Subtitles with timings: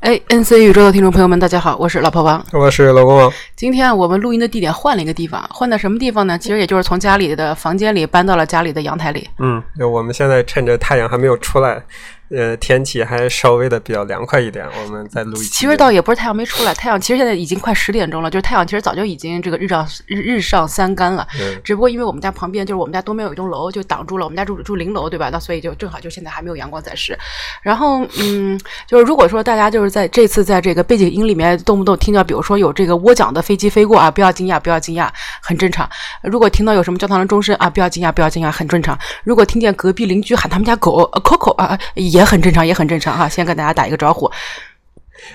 [0.00, 3.32] 哎，NC 宇宙的听众朋友们，大家好，我是老婆王，我是老公王。
[3.56, 6.38] 今天我们录音的地点换了一个地方，换到什么地方呢？
[6.38, 9.28] 其实也就是从家里的房间里搬到了家里的阳台里。
[9.38, 11.82] 嗯，就我们现在趁着太阳还没有出来。
[12.30, 15.44] 呃，天气还稍微的比较凉快一点，我们再录一。
[15.46, 21.26] 其实倒也不是太阳没出来，太阳其实现在已经快十点钟了，就是太阳其实早就已经这个日上日日上三竿了。
[21.40, 21.60] 嗯。
[21.62, 25.30] 只不过因为我们家旁边就是我们家东边有一栋楼，就挡住了我们家住住零楼，对吧？
[25.30, 27.16] 那所以就正好就现在还没有阳光在世。
[27.62, 35.08] 然后嗯，就是如果说大家就是在这次在这个背景音里面动不动听到，比如说有这个涡桨的飞机飞过啊，不要惊讶，不要惊讶，
[35.40, 35.88] 很正常。
[36.22, 38.98] 如果听到有什么教堂的钟声啊，不要惊讶，不要惊讶，很正常。
[39.22, 42.86] 如果听见隔壁邻居喊他们家狗 Coco 啊，也也很正常，也很。
[42.86, 44.30] 正常哈，先跟大家打一个招呼。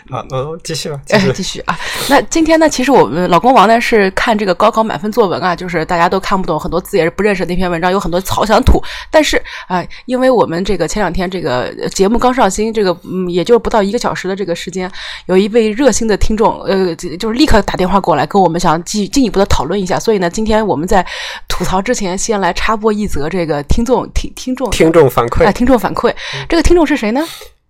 [0.10, 1.00] 好，嗯，继续吧，
[1.34, 1.78] 继续啊。
[2.10, 8.82] 那今天呢，其实我们老公王呢是看这个高考满分作文啊，就是大家都看不懂，很多字也是不认识那篇文章，有很多草想吐。
[9.10, 14.92] 但是啊，因为我们这个前两天这个节目刚上新，这个嗯，也就不到一个小时的这个时间，
[15.28, 20.00] 有一位热心的听众，呃，就是立刻打电话过来跟我们想进进一步的讨论一下。
[20.00, 21.06] 所以呢，今天我们在
[21.48, 26.14] 吐槽之前，先来插播一则这个听众听听众听众反馈啊，听众反馈，
[26.48, 27.22] 这个听众是谁呢？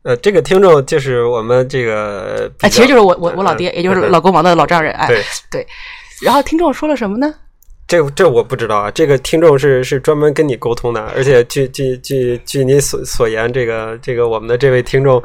[0.03, 5.67] 呃，这个听众就是我们这个，哎，其实就是我我我老爹，也就是老公王的老丈人，哎，对对。
[6.21, 7.33] 然后听众说了什么呢？
[7.87, 15.21] 这这我不知道啊，这个听众是是专门跟你沟通的，而且据据据据你所所言，这个这个我们的这位听众。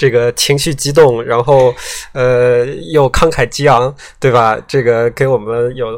[0.00, 1.74] 这个情绪激动，然后
[2.14, 4.58] 呃又慷慨激昂，对吧？
[4.66, 5.88] 这个给我们有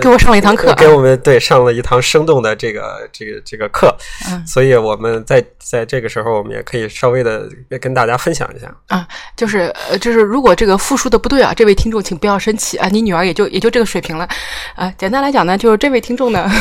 [0.00, 3.96] 给我上了一堂课， 给我们对上了一堂生动的这个这个这个课。
[4.28, 7.48] 嗯，所以我们在在这个时候，我们也可以稍微的
[7.80, 14.28] 跟大家分享一下啊，就是呃就是如果这个复述的不对啊，这位听众请不要生气啊，你女儿也就也就这个水平了
[14.74, 14.92] 啊。
[14.98, 16.50] 简单来讲呢，就是这位听众呢。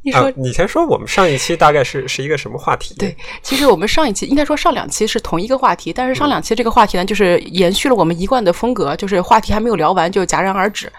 [0.00, 2.94] 你说，你先说，我们上一期大概是是一个什么话题？
[2.98, 10.90] 对，其实我们上一期应该说上两期是同一个话题，但是上两期这个话题呢，就是延续了我们一贯的风格，就是话题还没有聊完就戛然而止。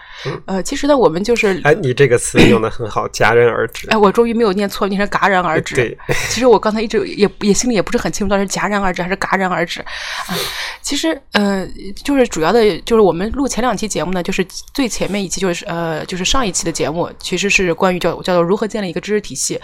[0.46, 3.88] 呃，其实呢，我们就是哎，你这个词用的很好，戛然而止。
[3.88, 5.74] 哎，我终于没有念错，念成戛然而止。
[5.74, 10.36] 对，其实我刚才一直也也心里也不是很清楚，到底是戛然而止还是戛然而止啊？
[10.82, 11.66] 其实呃，
[12.04, 19.58] 就是主要的，就是我们录前两期节目呢，就是最前面一期就是呃，就是上一期的节目，其实是关于叫叫做如何建立一个知识体系。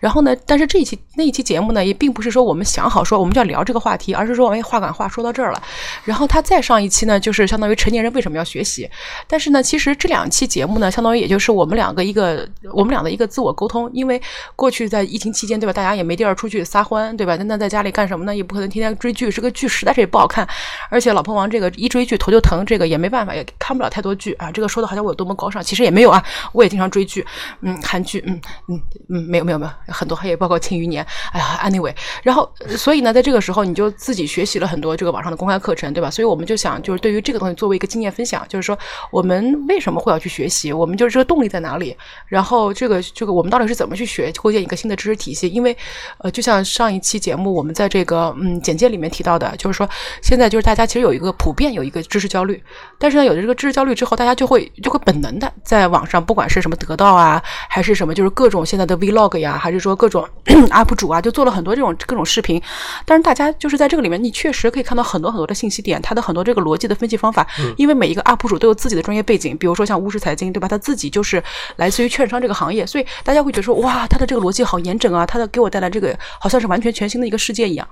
[0.00, 5.62] 然后呢，但是这一期那一期节目呢，也并不是说我们想好说我们就要聊这个话题，而是说哎，话话说到这儿了。
[6.04, 8.88] 然后他再上一期呢，就是相当于成年人为什么要学习？
[9.26, 13.90] 但是呢，其实这两期节目呢，相当于也就是我们两个一个我们俩的一个自我沟通。
[13.92, 14.20] 因为
[14.56, 15.72] 过去在疫情期间，对吧？
[15.72, 17.36] 大家也没地儿出去撒欢，对吧？
[17.36, 18.34] 那那在家里干什么呢？
[18.34, 20.46] 也不可能天天追剧，这个剧实在是也不好看。
[20.88, 24.50] 而且老婆王这个一追剧头就疼，这个也没办法，也看不了太多剧啊。
[24.50, 26.22] 这个说的好像我有多么高尚，其实也没有啊。
[26.52, 27.24] 我也经常追剧，
[27.60, 31.04] 嗯，韩剧，嗯嗯嗯，没有没有没有，很多，还有包括《庆余年》。
[31.32, 36.10] 哎呀，anyway，然后所以呢，在这个时候你就自己学习了很多这个网上的公开课程，对吧？
[36.10, 38.78] 所以我们就想，就是对于这个东西作为一个经验分享，就是说
[39.10, 40.72] 我们为什么会要去学习？
[40.72, 41.96] 我们就是这个动力在哪里？
[42.26, 45.48] 然后这个这个我们到底是怎么去学构建一个新的知识体系？
[45.48, 45.76] 因为
[46.18, 49.88] 呃，就像上一期节目我们在这个嗯简介里面提到的，就是说
[50.22, 52.62] 现在就是大家其实有一个普遍有一个知识焦虑，
[52.98, 60.26] 但是呢，有了这个知识焦虑之后，大家就会就会本能的在网上，不管是什么得到啊，还是什么，就是各种现在的 vlog 呀，还是说各种
[60.70, 62.60] up 主啊，就做了很多这种各种视频。
[63.06, 67.46] 但是大家就是在这个里面，你确实可以看到很多很多的信息点，它的很多这个逻辑的分析方法。
[67.76, 70.66] 因为每一个 up 主都有自己的专业背景，比如说像巫师财经，对吧？
[70.66, 71.40] 他自己就是
[71.76, 77.86] 来自于券商这个行业，所以大家会觉得说，哇，他的这个逻辑好严整啊，他的给我带来这个好像是完全全新的一个世界一样。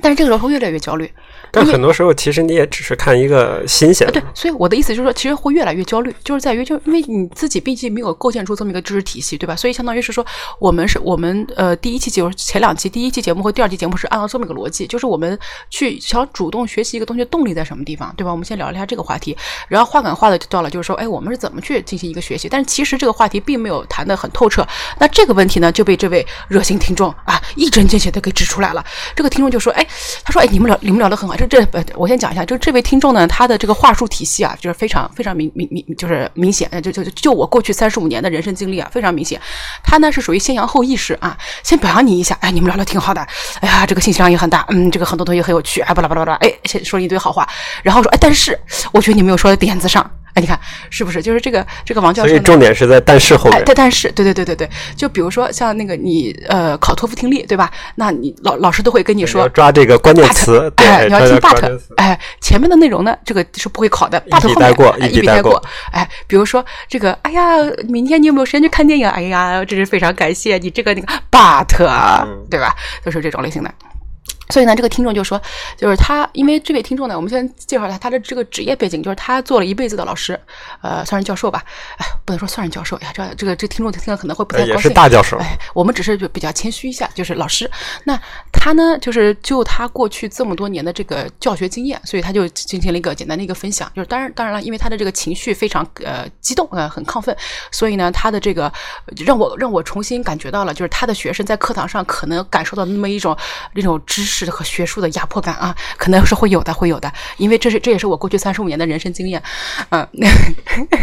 [0.00, 1.10] 但是这个时候会越来越焦虑。
[1.52, 4.08] 但很多时候，其实你也只是看一个新鲜。
[4.12, 9.56] 对，所以我的意思就是说，其实会越来越焦虑，就是在于，就因为你自己毕竟没有构建出这么一个知识体系，对吧？
[9.56, 10.24] 所以相当于是说，
[10.60, 15.36] 我们是我们呃第一期节目前两期，第一期节目和第二期节目是按照这么一个逻辑，就是我们
[15.70, 18.30] 去想主动学习一个东西的动力在什么地方，对吧？
[18.30, 19.36] 我们先聊一下这个话题，
[19.66, 22.48] 然后话赶话的就到了，就是说，哎，我们是怎么去进行一个学习？
[22.48, 24.64] 但是其实这个话题并没有谈得很透彻。
[25.00, 28.84] 那这个问题呢，就被这位热心听众啊一针见血的给指出来了。
[29.16, 29.86] 这个听众就说，哎，哎
[30.22, 32.20] 他说，哎，你们聊你们聊得很好，这这我先。
[32.20, 39.40] 讲一下，就这位听众呢，他的这个话术体系啊，就是非常非常明明明，就是明显，就就就我过去三十五年的人生经历啊，非常明显。
[39.82, 43.26] 他呢是属于先扬后抑式啊，先表扬你一下，哎，你们聊的挺好的，
[43.60, 47.48] 哎呀，这个信息量也很大，嗯，这个很多东西很有趣，哎，巴拉巴拉巴拉，哎，先说一堆好话，
[47.82, 48.58] 然后说，哎，但是
[48.92, 50.10] 我觉得你没有说在点子上。
[50.34, 50.58] 哎，你看
[50.90, 51.20] 是不是？
[51.22, 53.64] 就是这个这个王教授，所以重点是在但是后面。
[53.64, 57.70] 对，但是，对对对对对，就比如说像那个你呃考托福听力，对吧？
[57.96, 65.62] 那你老老师都会跟你说抓这个关键词，哎，你要听 but，哎，前面的内容呢，这个是不会考的，but 后面一笔带过。
[65.92, 67.56] 哎，比如说这个，哎呀，
[67.88, 69.08] 明天你有没有时间去看电影？
[69.08, 71.66] 哎呀，真是非常感谢你这个那个 but，
[72.48, 72.74] 对吧？
[73.04, 73.70] 都是这种类型的。
[74.50, 75.40] 所以呢，这个听众就说，
[75.76, 80.38] 就是他，因为这位听众呢，我们先介绍一下他的这个职业背景，就是他做了一辈子的老师，
[80.82, 81.62] 呃，算是教授吧，
[81.98, 84.74] 哎，不能说算是教授呀，这这个这听众听了可能会不太高兴。
[84.74, 85.36] 也是大教授。
[85.38, 87.70] 哎，我们只是就比较谦虚一下，就是老师。
[88.04, 88.20] 那
[88.52, 93.90] 他呢，就是就他过去这么多年的这个教学经验，所以他就进行了一个简单的一个分享。
[93.94, 97.36] 就是当然当然了，因为他的这个情绪非常呃激动呃很亢奋，
[97.70, 98.72] 所以呢，他的这个
[99.24, 103.36] 让我让我重新感觉到了，就是他的学生在课堂上可能感受到那么一种
[103.74, 104.39] 那种知识。
[104.48, 109.42] 和学术的压迫感啊，可能是会有的，会有的，因为这是这也是我过去三十五年的人生经验，
[109.90, 110.06] 嗯，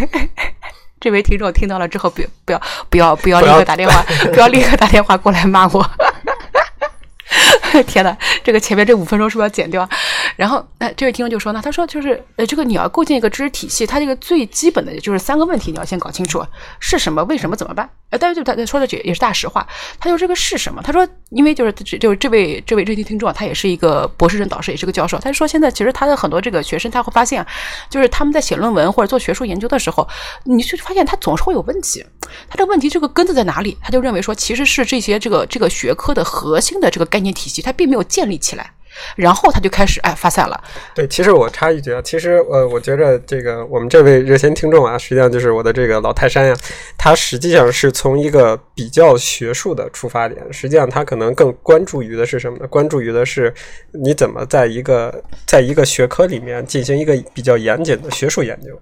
[1.02, 4.02] 这位听众听到了之后，不不要不要不要立刻打电话，
[4.34, 5.86] 不要立刻打电话过来骂我。
[7.86, 9.88] 天哪，这个前面这五分钟是不是要剪掉？
[10.36, 16.46] 然后，那这位听众就说呢，他说就是呃，这个你要构建一个知识体系，它这个最基本的就是三个问题，你要先搞清楚
[16.80, 17.90] 是什么、为什么、怎么办。
[18.10, 19.68] 呃，但是就他他说的这也是大实话。
[20.00, 20.82] 他就这个是什么？
[20.82, 25.18] 他说，因为就是就是这位这位这位听众啊，他也是一个博士生导师，也是个教授。
[25.20, 27.46] 他就说现在其实他的很多这个学生，他会发现，
[27.90, 30.08] 就是他们在写论文或者做学术研究的时候，
[30.46, 32.06] 你就发现他总是会有问题。
[32.50, 33.78] 他这个问题这个根子在哪里？
[33.82, 37.62] 他就认为说，其实是这些这个这个学科的核心的这个概念体系。
[37.62, 38.72] 他并没有建立起来，
[39.16, 40.64] 然后他就开始哎发散了。
[40.94, 46.56] 对，其实我插一句啊，其实呃，我觉着这个我们这位热心听众啊，实际上就是我的这个老泰山呀，
[46.98, 52.68] 他实际上是从一个比较学术的出发点，实际上他可能更关注于的是什么呢？
[52.68, 53.54] 关注于的是
[53.92, 58.80] 你怎么在一个在一个学科里面进行一个比较严谨的学术研究。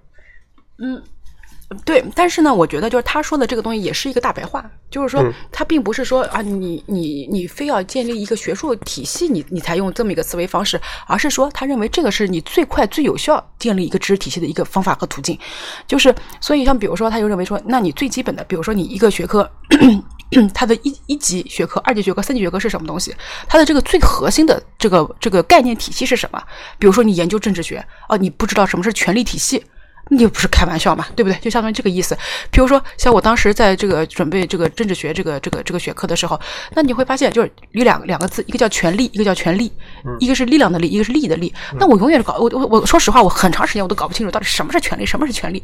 [0.78, 1.02] 嗯。
[1.84, 15.36] 对，但是呢，我觉得就是他说的这个东西也是一个大白话，就是说他并不是说啊，你你你非要建立一个学术体系，你你才用这么一个思维方式，而是说他认为这个是你最快最有效建立一个知识体系的一个方法和途径。
[15.88, 19.50] 就是所以像比如说，他就认为说，那你最基本的，比如说你一个学科，
[20.54, 23.12] 它的一一级学科、二级学科、三级学科是什么东西？
[23.48, 26.40] 它的这个最核心的这个这个概念体系是什么？
[26.78, 29.64] 比如说你研究政治学，哦，你不知道什么是权力体系。
[30.08, 31.36] 你又不是开玩笑嘛，对不对？
[31.40, 32.16] 就相当于这个意思。
[32.50, 36.40] 比如说，像我当时在这个准备这个政治学这个这个这个学科的时候，
[36.74, 39.72] 那你会发现，就是有两两个字，一个叫权力，一个叫权力，
[40.20, 41.52] 一个是力量的力，一个是利益的利。
[41.78, 45.60] 那我永远是搞我我我说实话，我很长时间我都搞不清楚到底什么是权力，什么是权力。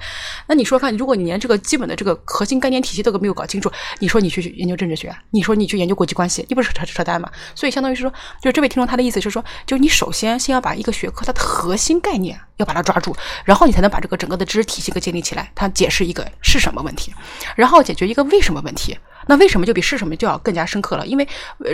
[0.49, 7.31] 那你说看，如果你连这个基本的这个核心概念体系都没有搞清楚，你说你去研究政治学，你说你去研究国际关系，你不是扯扯淡吗？
[7.55, 8.11] 所以相当于是说，
[8.43, 12.39] 就是这位听众他的意思是说，就是你首先先要把一个学科它的核心概念。
[12.59, 15.53] 要把它抓住，然后你才能把这个整个的知识体系给建立起来。
[15.55, 17.15] 它解释一个是什么问题，
[17.55, 18.99] 然后解决一个为什么问题。
[19.27, 21.07] 那为什么就比是什么就要更加深刻了？
[21.07, 21.27] 因为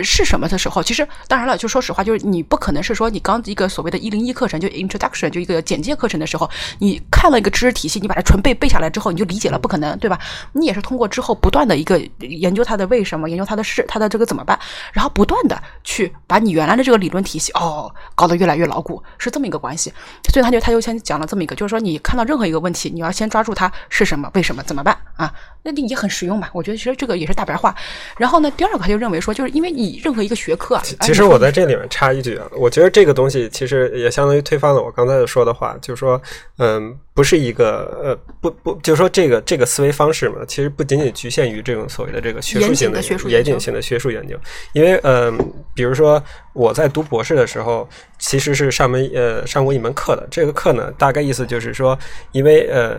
[0.03, 6.49] 是什么的时候，其实当然了，就说实话，就是你不可能是说你刚一个所谓的一零一课程就 introduction 就一个简介课程的时候，
[6.79, 10.19] 你看了一个知识体系，你把它纯背背下来之后，你就理解了，不可能，对吧？
[10.53, 14.59] 你也是通过之后不断的一个研究它的为什么，研究它的事，它的这个怎么办，
[14.93, 19.91] 然后不断的去把你原来的这个理论体系哦搞得越来越牢固，是这么一个关系。
[20.31, 25.33] 所以他就他就先讲了这么一个，就是说你看到任何一个问题，你要先抓住它是什么，为什么，怎么办啊？
[25.63, 26.47] 那你也很实用嘛。
[26.53, 27.73] 我觉得其实这个也是大白话。
[28.17, 28.51] 然后呢？
[28.57, 36.21] 第二个他就认为说，就是因为你任何一个学科啊，其实我在这里面插一句啊，我觉得这个东西其实也相当于推翻了我刚才说的话，就是说，
[36.57, 44.35] 嗯，不是一个呃，不不，就是说这个这个思维方式嘛，其实不仅仅局限于这种所谓的这个学术性的学术严谨性的学术研究，
[44.73, 45.37] 因为嗯，
[45.73, 46.21] 比如说
[46.51, 47.87] 我在读博士的时候，
[48.17, 51.97] 其实是上门呃上过一门课的，这个课呢，大概意思就是说，
[52.33, 52.97] 因为呃，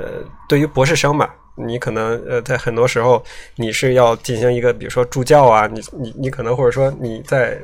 [0.49, 1.29] 对于博士生嘛。
[1.67, 3.23] 你可能呃，在很多时候
[3.57, 7.59] 你是要进行一个，比如说助教啊，你你你可能或者说你在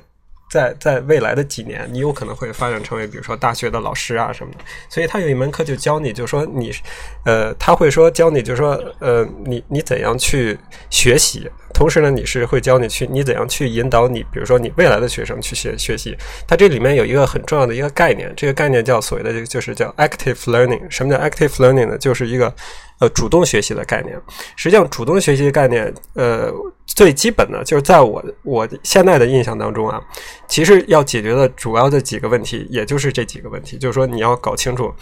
[0.48, 4.58] 在在未来的几年，你有可能会发展成为比如说大学的老师啊什么的。
[4.88, 6.72] 所以他有一门课就教你，就是说你
[7.24, 10.56] 呃，他会说教你，就说呃，你你怎样去
[10.88, 16.16] 学习，同时呢，你是会教你去你怎样去引导你，比如说你未来的学生去学学习。
[16.46, 20.88] 它这里面有一个很重要的一个概念，这个概念叫所谓的就是叫 active learning。
[20.88, 21.98] 什么叫 active learning 呢？
[21.98, 22.54] 就是一个
[22.98, 24.18] 呃，主动学习的概念，
[24.56, 26.50] 实际上主动学习的概念，呃，
[26.86, 30.00] 最基本的就是在我我现在的印象当中啊，
[30.48, 34.92] 其实要解决的主要的几个问题，也就是这几个问题，就是说你要搞清楚，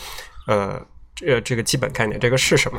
[0.46, 0.80] 呃，
[1.14, 2.78] 这这个基本概念，这个是什么？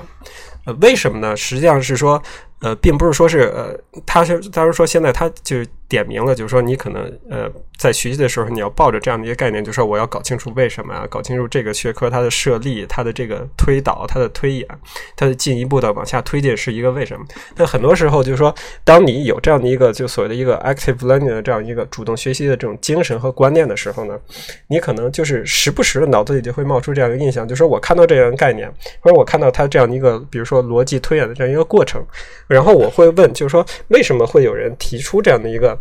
[0.65, 1.36] 呃，为什么呢？
[1.36, 2.22] 实际上是说。
[2.62, 7.51] 呃，并不是说是呃，他是他是说现在他就是点明了，就是说你可能呃
[7.86, 14.68] 在学习的时候，你要抱着这样的一个概念，就是说我要搞清楚为什么啊，搞清楚这个学科它的设立、它的这个推导、它的推演、
[15.15, 17.24] 它的进一步的往下推进是一个为什么。
[17.56, 18.51] 那很多时候就是说，
[18.84, 24.20] 当你有这样的一个就所谓的一个 active learning 的这样一个主动学习的这种精神和观念的时候呢，
[24.68, 28.68] 你可能就是时不时的脑子里就会冒出这样一个印象，就是说我看到这样的概念，
[29.00, 32.04] 或者我看到它这样的一个，比如说逻辑推演的这样一个过程。
[32.48, 35.77] 然后我会问，就是说，为什么会有人提出这样的一个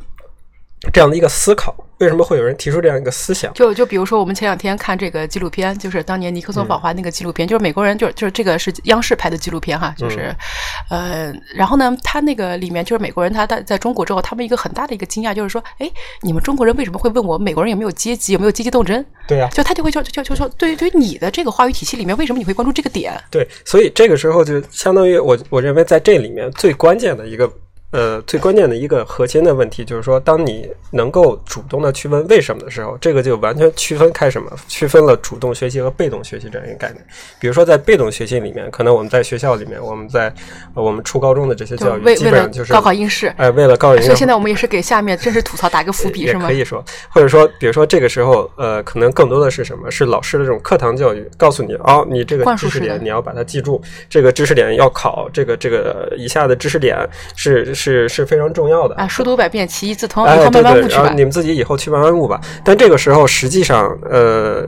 [0.92, 1.74] 这样的一个思考？
[1.98, 3.54] 为什么会有人提出这样一个思想？
[3.54, 10.34] 就就比如说，我们前两天看这个纪录片，就是当年尼克松访华那个纪录片，就是美国人，就就是这个是央视拍的纪录片哈，就是，
[10.90, 15.88] 呃，然后呢，他那个里面就是美国人，他在在中国之后，他们一个很大的一个惊讶就是说，哎，
[16.20, 19.02] 你们中国人为什么会问我美国人有没有阶级，有没有阶级斗争？
[19.26, 23.14] 对啊、就他就会就就就说，对于对于你的这个话语体系里面，为什么你会关注这个点？
[23.30, 27.50] 对，所以这个时候就相当于我我认为在这里面最关键的一个
[27.94, 37.00] 呃最关键的一个核心的问题就是说，当你能够主动的去问为什么的时候，这个就完全区分开什么，区分了主动学习和被动学习这样一个概念。
[37.38, 40.26] 比如说在被动学习里面，可能我们在学校里面，我们在、
[40.74, 43.28] 呃我们初高中的这些教育，基本上就是高考应试。
[43.36, 46.60] 哎，为了高考应试所以现在我们也是给下面真实吐槽打一个伏笔，是吗也可？
[46.60, 49.88] 以说，或者说，比如说这个时候，呃，可能更多的是什么？
[49.88, 56.98] 是老师的这种课堂教育，告诉你，哦，你这个知识点你要把它记住，这个知识点要考，这个这个以下的知识点
[57.36, 58.94] 是是是非常重要的。
[58.94, 61.24] 啊，书读百遍，其义自通，哎，以后对对，慢慢悟去吧然后你。
[61.24, 62.40] 们自己以后去慢慢悟吧。
[62.62, 64.62] 但这个时候，实际上，呃，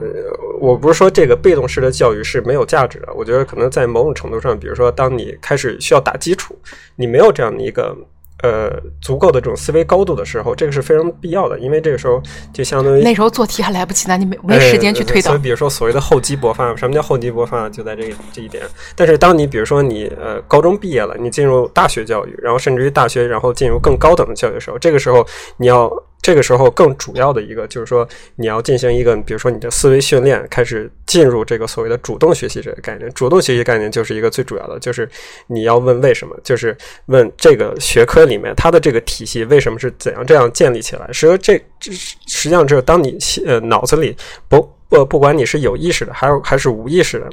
[0.59, 3.13] 我不是说这个被动式的教育是没有价值的。
[3.13, 6.57] 我觉得可能在某种程度上，比如说，当你开始需要打基础，
[6.95, 7.95] 你没有这样的一个
[8.43, 12.21] 呃足够的这种思维高度的时候，这个是非常必要的，因为这个时候
[12.53, 15.41] 就相当于那时候做题还来不及呢，你没没时间去推导哎所以，。
[15.41, 17.69] 比如说所谓的厚积薄发，什么叫厚积薄发？
[17.69, 18.63] 就在这个这一点。
[18.95, 25.25] 但是当你比如说你呃高中毕业了，你进入大学教育，然后甚至于大学，然后进入更高等的教育的时候，这个时候
[25.57, 25.91] 你要。
[26.21, 33.09] 这个时候更主要的一个就是说，你要进行一个，比如说你的思维训练，开始进入这个所谓的主动学习这个概念。
[33.13, 35.09] 主动学习概念就是一个最主要的，就是
[35.47, 41.09] 你要问为什么，就是问这个学科里面它的这个体系为什么是怎样这样建立起来。
[41.13, 44.15] 实际这这实际上只有当你呃脑子里
[44.49, 47.29] 不不不管你是有意识的，还有还是无意识的，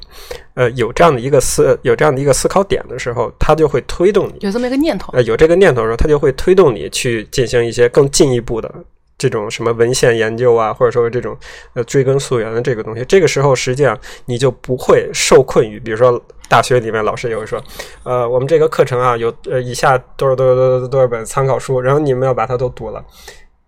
[0.54, 8.72] 呃，有这样的一个思有这样的一个思考点的时候，它就会推动你，有这么一个念头，呃，有这个念头的时候，它就会推动你去进行一些更进一步的。
[9.16, 11.38] 这种什么文献研究啊，或者说这种
[11.74, 13.96] 呃追根溯源的这个东西，这个时候实际上
[14.26, 17.62] 你就不会受困于，比如说大学里面老师也会说，
[18.02, 23.02] 呃，我们这个课程啊有呃以下多少多少多少多少本参考书，然后你们要把它都读了。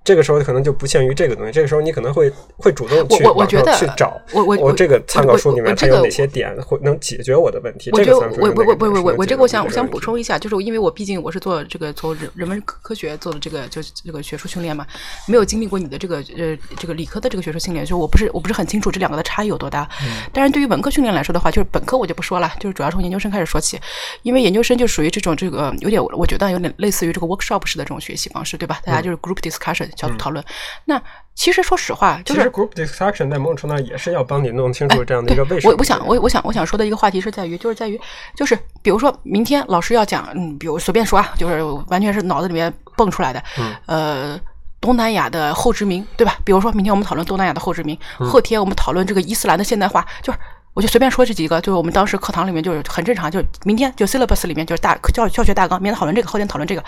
[0.06, 7.90] 这个时候可能就不限于这个东西，这个时候你可能会会主动去网上我我觉得去找，我我我这个参考书里我我这个面它有哪些点会能解决我的问题？
[7.92, 14.86] 我觉得我我我我我我我这个我想我想补充一下，就是因为我毕竟我是做这个从人人文科科学做的这个就是这个学术训练嘛，
[15.26, 19.88] 没有经历过你的这个呃这个理科的这个学术训练，所以我不是我不是很清楚这两个的差异有多大。
[20.32, 23.76] 但是对于文科训练来说的话，就是本科我就不说了，就是主要从研究生开始说起，
[24.22, 28.80] 因为研究生就属于这种这个有点我觉得有点类似于这个 workshop 式的这种学习方式，对吧？
[28.84, 30.44] 大家就是 group discussion 小组讨论。
[30.84, 31.00] 那
[31.34, 35.72] 其实说实话，就是其实 group discussion 在某种程度上也是要帮你弄清楚这样的一个为什么。
[35.72, 38.00] 我我想我我想我想说的一个话题是在于，就是在于，
[38.36, 43.42] 就是比如说明天老师要讲，嗯，比如随便说啊，就是完全是脑子里面蹦出来的，
[43.86, 44.38] 呃。
[44.78, 46.36] 东南亚的后殖民，对吧？
[46.44, 50.38] 比如说，明天我们讨论东南亚的后殖民，后天我们讨论这个伊斯兰的现代化，就是
[50.74, 56.84] 我就随便说这几个，就是我们当时课堂里面就是很正常，就是明天就 syllabus 里面就是大教教学大纲，明天讨论这个，后天讨论这个，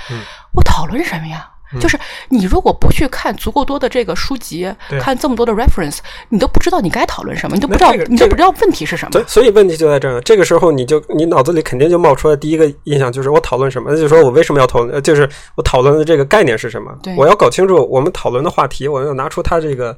[0.55, 1.51] 我讨论什么呀？
[1.81, 1.99] 就是
[2.29, 5.99] 你如果不去看足够多的这个书籍，看这么多的 reference，
[6.29, 9.23] 你都不知道你该讨论什么，你都不知道这个，你都不知道问题是什么对，。
[9.27, 10.21] 所以问题就在这儿。
[10.23, 17.15] 这个时候，你就你脑子里肯定就冒出来第一个印象就是我讨论什么，那就是说我为什么要讨论，呃就是我讨论的这个概念是什么对。
[17.17, 19.97] 我要搞清楚我们讨论的话题，我要拿出它这个。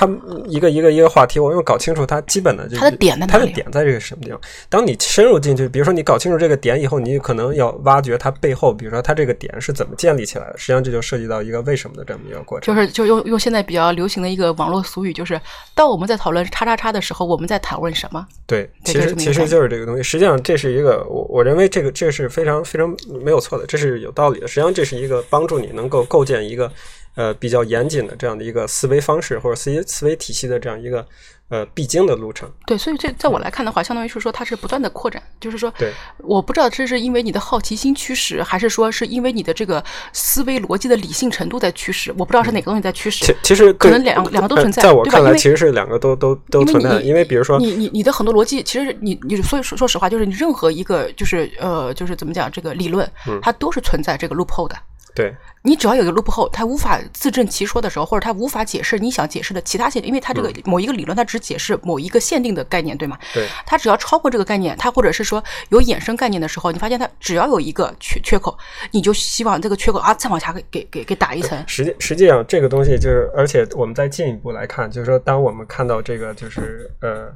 [0.00, 0.08] 它
[0.46, 4.40] 一个一个一个话题，我要搞清楚它基本的这个它的点在哪它的里点在这个什么地方。
[4.70, 10.56] 当你深入进去，比如说你搞清楚这个点以后，你可能要挖掘它背后，比如说它这个点是怎么建立起来的。
[10.56, 12.74] 实际上，这就涉及到一个为什么的这么一个过程。
[12.74, 15.38] 就是就用用现在比较流行的一个网络俗语，就是
[15.74, 18.26] 当我们在讨论叉叉叉的时候，我们在讨论什么？
[18.46, 20.02] 对，其实其实就是这个东西。
[20.02, 24.48] 实际上，这是一个我我认为这个这是非常非常没有错的，这是有道理的。
[24.48, 26.72] 实际上，这是一个帮助你能够构建一个
[27.20, 31.06] 呃比较严谨的这样的一个思维方式或者思维思维体系的这样一个
[31.50, 32.50] 呃必经的路程。
[32.66, 39.84] 对，所以这在我来看的话，相当于是说它是不断的扩展，就是说，对，我不知道这是因为你的好奇心驱使，还是说是因为你的这个
[40.14, 43.26] 思维逻辑的理性程度在驱使，我不知道是哪个东西在驱使。
[43.26, 47.02] 其其实可能两两个都呃存在在我看来，其实是两个都都都存在的。
[47.02, 54.76] 因为比如说，你你你的很多逻辑，其实你你所以说说实话，就是你任何一个就是呃就是怎么讲这个理论，嗯它都是存在这个 loophole 的。
[55.20, 63.18] 对你只要有一个 loophole，它无法自证其说的时候，或者它无法解释你想解释的其他限定，因为它这个某一个理论它只解释某一个限定的概念，对吗？
[63.34, 68.56] 对它只要超过这个概念，它或者是说有衍生概念的时候，你发现它只要有一个缺缺口，
[68.90, 71.62] 你就希望这个缺口啊再往下给给给给打一层。
[71.66, 77.30] 实际实际上，这个东西就是，而且我们再进一步来看，就是说，当我们看到这个，就是呃。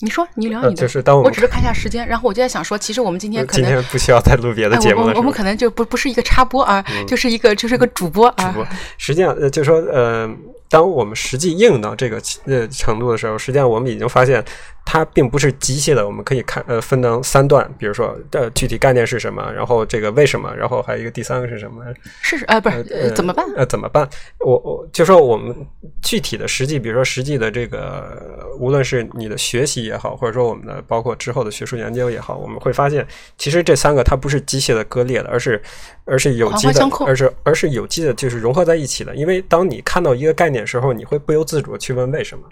[0.00, 0.82] 你说，你聊呃你的。
[0.82, 8.48] 就是当我们我只是看一下时间，然后我就在想说，其实我们今天可能今天不需要再录别的哎，节目了，我们可能就不不是一个插播啊，就是一个就是一个主播啊。
[8.48, 8.66] 主播，
[8.98, 10.28] 实际上呃，就是说呃，
[10.68, 14.44] 当我们实际应用到这个呃程度的时候，实际上我们已经发现
[14.84, 21.82] 它并不是机械的，我们可以看呃分成三段，比如说呃具体概念是什么，然后这个为什么，然后还有一个第三个是什么？
[22.20, 23.44] 是呃不是呃怎么办？
[23.56, 24.08] 呃，怎么办？
[24.40, 25.56] 我我就说我们
[26.02, 28.22] 具体的实际，比如说实际的这个，
[28.58, 33.06] 无论是你的学习也好，或者说我们的包括之后的学术研究也好，我们会发现，
[33.38, 35.60] 其实这三个它不是机械的割裂的，而是
[36.04, 39.16] 而是有机的而是而是有机的，就是融合在一起的。
[39.16, 42.44] 因为当你看到一个概念的时候，你会不由自主地去问为什么。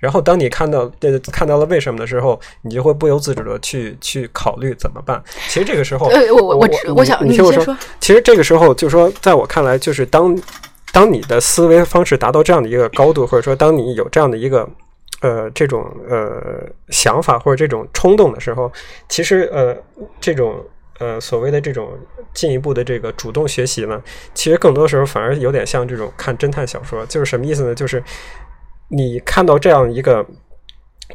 [0.00, 5.22] 然后，当你看到这看到了为什么的时候，你就会不由自主的去去考虑怎么办。
[5.48, 10.36] 其实这个时候，呃，我我我我我想你听我说先说，其实这个时候，就是说，在我看来，就是当
[10.90, 14.66] 当你的思维方式达到这样的一个高度，或者说当你有这样的一个
[15.20, 18.72] 呃这种呃想法或者这种冲动的时候，
[19.06, 19.76] 其实呃
[20.18, 20.64] 这种
[20.98, 21.90] 呃所谓的这种
[22.32, 24.02] 进一步的这个主动学习呢，
[24.34, 27.74] 其实更多时候反而有点像这种看侦探小说，就是什么意思呢？
[27.74, 28.02] 就是
[28.90, 30.26] 你看到这样一个。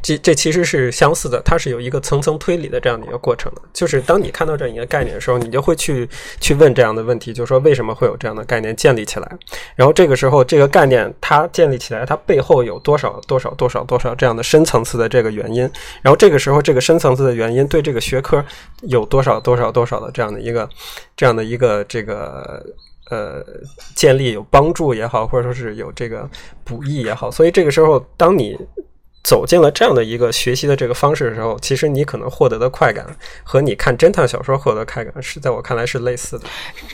[0.01, 3.61] 这这其实是相似的，它是有一个层层推理的这样的一个过程的。
[3.73, 6.07] 就是当你看到这样一个概念的时候，你就会去
[6.41, 9.37] 去问这样的问题，就是说为什么会有这样的概念建立起来？
[9.73, 15.61] 然后这个时候，这个概念它建立起来，它背后有多少多少多少多少这样的深层次的这个原因？
[16.01, 18.43] 然后这个时候，这个深层次的原因对这个学科
[18.81, 20.69] 有多少多少多少的这样的一个
[21.15, 22.61] 这样的一个这个。
[23.09, 23.45] 呃，
[23.95, 26.29] 建立有帮助也好，或者说是有这个
[26.63, 28.57] 补益也好，所以这个时候，当你
[29.25, 33.03] 走进了这样的一个学习的这个方式的时候，其实你可能获得的快感
[33.43, 36.45] 和你看侦探小说获得的快感是在我看来是类似的。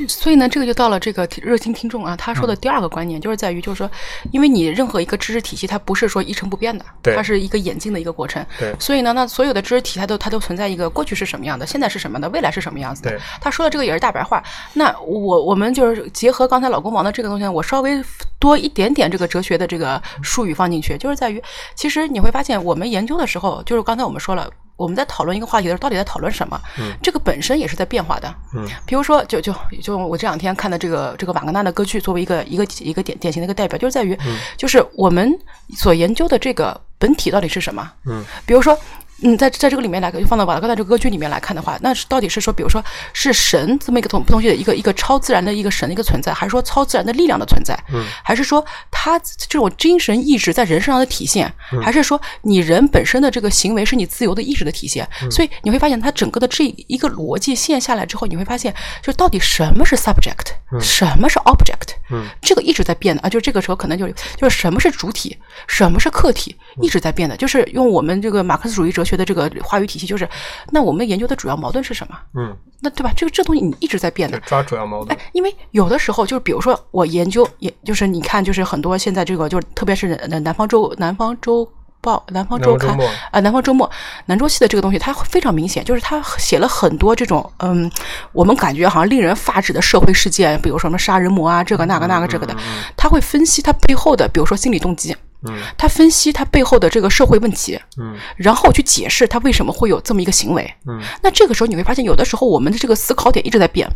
[0.08, 3.92] 所以呢，这个就到了这个热心听众啊，他说的第二个观念就是在于，就是说，
[4.32, 8.46] 因为你任何一个知识体系，它不是说一成不变的，它是一个演进的一个过程。
[8.58, 13.20] 对所以呢，那所有的知识体它都它都存在一个过去是什么样的，现在是什么的，未来是什么样子的对。
[13.42, 14.42] 他说的这个也是大白话。
[14.74, 18.02] 那我我们就是结合刚才老公王的这个东西呢，我稍微
[18.40, 21.44] 多一点点这个哲学的这个术语放进去，就是在于，
[21.76, 24.50] 其实你会发现，我们研究的时候，就是刚才我们说了。
[24.78, 26.60] 我们在讨论一个话题的时候，到底在讨论什么？
[26.80, 28.34] 嗯，这个本身也是在变化的。
[28.56, 34.18] 嗯，比如说，就就就我这两天看的这个这个瓦格纳的歌剧，作为一个一个一个典典型的一个代表，就是在于，
[34.58, 35.32] 就是我们
[35.78, 37.92] 所研究的这个本体到底是什么？
[38.08, 38.76] 嗯，比如说。
[39.22, 47.78] 嗯，在在这个里面来就放到瓦格纳这个歌剧里面来看的话，那是到底是说，比如说是神这么一个东东西的一个一个超自然的一个神的一个存在，还是说超自然的力量的存在？
[47.94, 51.52] 嗯，还是说他这种精神意志在人身上的体现？
[51.82, 55.08] 还是说你人本身的这个行为是你自由的意志的体现？
[55.30, 61.96] 所以你会发现，它整个的这一个逻辑线下来之后，你会发现，就到底什么是 subject，、什么是 object？
[62.12, 67.36] 嗯，这个一直在变的啊，就这个时候可能就就是什么是主体，什么是客体，一直在变的。
[67.36, 70.28] 就是用我们这个马克思主义哲学的这个话语体系，就是
[70.72, 72.18] 那我们研究的主要矛盾是什么？
[72.36, 73.12] 嗯，那对吧？
[73.16, 74.40] 这个这东西你一直在变的。
[74.42, 81.68] 抓主要矛盾哎。，因为有的时候就是，比如说我研究，也就是你看，就是很多现在这个，就是特别是南南方周南方周
[82.00, 82.98] 报、南方周刊
[83.32, 83.90] 啊、南方周末、
[84.26, 87.92] 南周系的这个东西，它非常明显，就是它写了很多这种嗯，
[88.32, 92.56] 我们感觉好像令人发指的社会事件，比如什么杀人魔啊，这个那个那个这个的，
[92.98, 95.16] 他会分析它背后的，比如说心理动机。
[95.48, 103.90] 嗯，他分析他背后的这个社会问题，嗯，然后去解释他为什么会有这么一个行为，嗯，那这个时候你会发现，有的时候我们的这个思考点一直在变，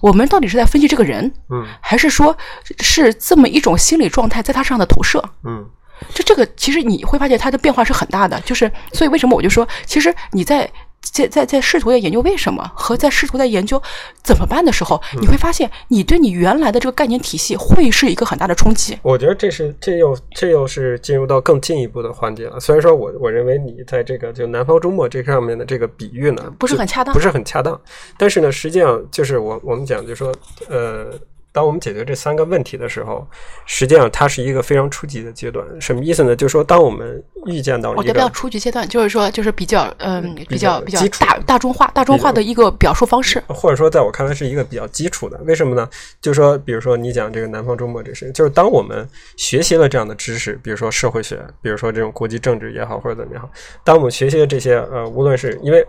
[0.00, 2.36] 我们到底是在分析这个人，嗯，还是说
[2.80, 5.22] 是这么一种心理状态在他身上的投射？
[5.44, 5.68] 嗯。
[6.12, 10.68] 这这个其实你会发现它的变化是很大的，就是所以为什么我就说，其实你在
[11.02, 13.80] 在在在试图在研究为什么和在试图在研究
[14.22, 18.96] 怎么办的时候，你会发现你对你原来的这个概念体系会是一个很大的冲击。
[19.02, 22.58] 我觉得这是这又这又是进入到更进一步的环节了。
[22.60, 27.78] 虽然说我我认为你在这个就南方周末这上面的这个比喻呢，不是很恰当不是很恰当。
[28.16, 30.34] 但是呢，实际上就是我我们讲，就是说，
[30.68, 31.10] 呃，
[31.52, 33.26] 当我们解决这三个问题的时候，
[33.66, 35.64] 实际上它是一个非常初级的阶段。
[35.78, 36.34] 什么意思呢？
[36.34, 43.42] 就是说，当我们预见到一我觉得要个初级阶段，就是说就是比较嗯比较比较大大众化大众化的一个表述方式。
[43.48, 45.38] 或者说，在我看来是一个比较基础的。
[45.44, 45.86] 为什么呢？
[46.22, 53.50] 就是说，比如说你讲这个南方周末这事，就是当我们学习了这样的知识，比如说社会学，比如说这种国际政治也好，或者怎么样，
[53.84, 55.86] 当我们学习了这些，呃，无论是因为。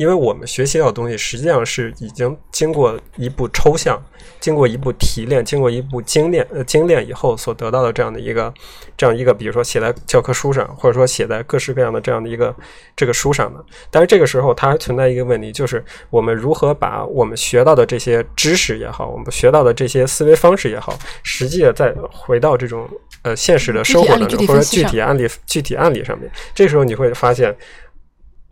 [0.00, 4.02] 因为我们学习到的东西，实际上是已经经过一步抽象，
[4.40, 8.50] 经过一步提炼，经过一步精炼呃精炼以后所得到的这样的一个
[8.96, 12.56] 这样一个，比如说写在教科书上，或者说写在各式各样的这样的一个
[12.96, 13.62] 这个书上的。
[13.90, 22.88] 但是这个时候，它还存在一个问题，就是我们如何把我们学到的这些知识也好，我们学到的这些思维方式也好，实际的再回到这种
[23.20, 26.32] 呃现实的生活当中，或者具体案例具体分析具体案例具体案例上面。
[26.54, 27.54] 这时候你会发现。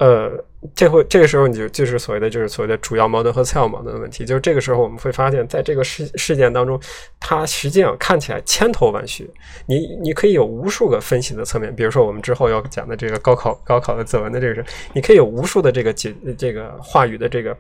[0.01, 0.31] 呃，
[0.75, 6.81] 这会这个时候你就就是所谓的就是所谓的主要矛盾和次要矛盾的问题，就是这个时候我们会发现，在这个事事件当中，
[7.21, 9.31] 它实际上看起来千头万绪，
[9.66, 17.57] 你你可以有无数个分析的侧面，比如说我们之后要讲的这个高考高考的作文的这个事，你可以有无数的这个解这个话语的这个。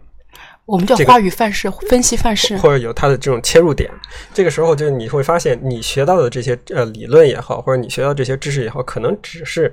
[0.66, 3.90] 我们叫话语范式分析范式，或者有它的这种切入点。
[4.34, 9.72] 这个时候，就是你会发现，你学到的这些呃理论也好，或者你学到这些知识也好，可能只是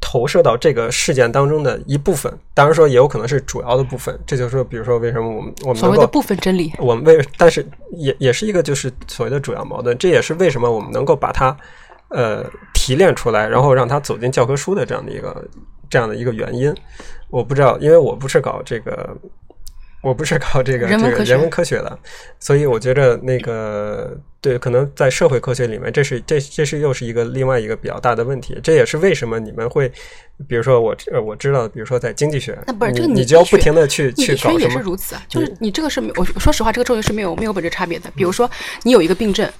[0.00, 2.32] 投射到这个事件当中的一部分。
[2.54, 4.18] 当然说，也有可能是主要的部分。
[4.26, 9.96] 这就是说，比如说，为什么我们我们所谓的部分真理，我们为但是也也是一个就是所谓的主要矛盾。
[9.98, 11.56] 这也是为什么我们能够把它
[12.08, 15.44] 呃提炼出来，然后让它走进教科书的这样的一个
[15.90, 16.74] 这样的一个原因。
[17.30, 19.16] 我不知道，因为我不是搞这个。
[20.02, 21.98] 我不是搞这个这个人文科学的，
[22.38, 24.18] 所以我觉得那个。
[24.40, 28.56] 对，可能在社会科学里面，这是这这是又是一个另外一个比较大的问题。
[28.62, 29.90] 这也是为什么你们会，
[30.46, 38.10] 比如说我呃我知道，比如说在经济学，那不是这个你就要不停的去去搞也是如此啊，就是你这个是我说实话，这个作用是没有没有本质差别的。
[38.14, 38.48] 比如说
[38.84, 39.50] 你有一个病症，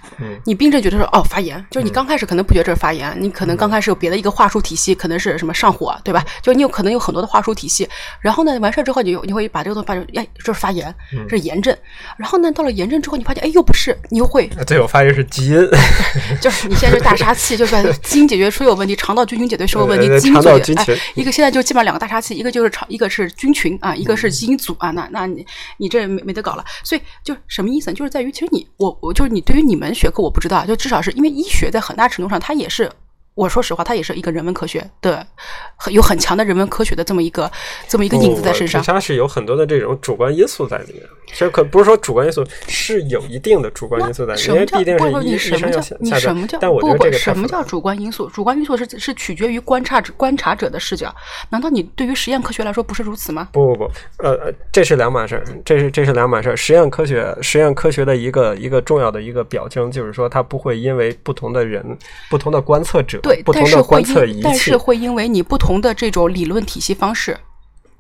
[0.45, 6.25] 你病症觉得说哦发炎，就是你刚开始可能不觉得这是发炎，你可能刚开始有别的一个话术体系，可能是什么上火，对吧？
[6.43, 7.89] 就你有可能有很多的话术体系，
[8.21, 10.95] 然后呢完事儿之后，你你会把这个东西发现，哎，这是发炎，
[11.29, 11.77] 这是炎症。
[12.17, 14.49] 然后呢到了炎症之后，你发现哎又不是，你又会。
[14.67, 15.69] 对我发现是基因，
[16.41, 25.47] 就是你现在是大杀器，就是基因解决出有问题，肠道菌群解决出有问题，基因解决哎，一个现在就基本上两个大杀器，一个就是超，一个是菌群啊，一个是基因组啊，那那你
[25.79, 26.65] 你这没没得搞了。
[26.85, 27.93] 所以就什么意思？
[27.93, 32.91] 就是在于其实你我我就是你对于你们学科我不知道，就至少是因为医学在很大程度上它也是。
[33.39, 35.25] 我说实话，它也是一个人文科学的，
[35.93, 37.49] 有很强的人文科学的这么一个
[37.87, 38.83] 这么一个影子在身上。
[38.83, 41.03] 它是有很多的这种主观因素在里面。
[41.29, 46.59] 其实可不是说主观因素是有一定的主观因素在里面，因为必定是医生要你什么叫？
[46.59, 48.29] 但我觉得这个什么叫主观因素？
[48.31, 51.15] 主观因素是是取决于观察者观察者的视角。
[51.51, 53.51] 难道你对于实验科学来说不是如此吗？
[53.53, 53.93] 不不不，
[54.25, 56.57] 呃，这是两码事儿，这是这是两码事儿。
[56.57, 61.85] 实验科学实验科学的一个一个重要的一个表征，就是说它不会因为不同的人、
[62.31, 64.03] 不同的观测者、对不同的观。
[64.43, 67.39] 但是会因为你不同的这种理论体系方式，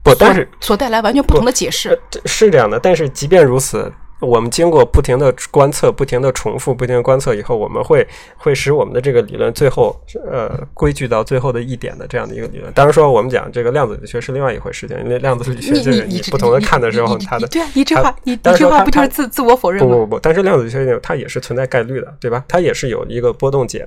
[0.03, 2.81] 不，但是所带来完全不同的解释，是这样的。
[2.81, 3.93] 但是即便如此。
[4.20, 9.94] 我们经过不停的观测、不停的重复、不停的观测以后，我们会会使我们的这个理论最后
[10.31, 12.72] 呃归聚到最后的一点的这样的一个理论。
[12.72, 19.92] 当然说，我们讲这个量子力学是另外一回事情，因为量子力学就是你不同的看的时候，它的对啊，你这话你你这话不就是自自我否认吗？
[19.92, 22.44] 不不不，但是量子力学它也是存在概率的，对吧？
[22.48, 23.87] 它也是有一个波动解，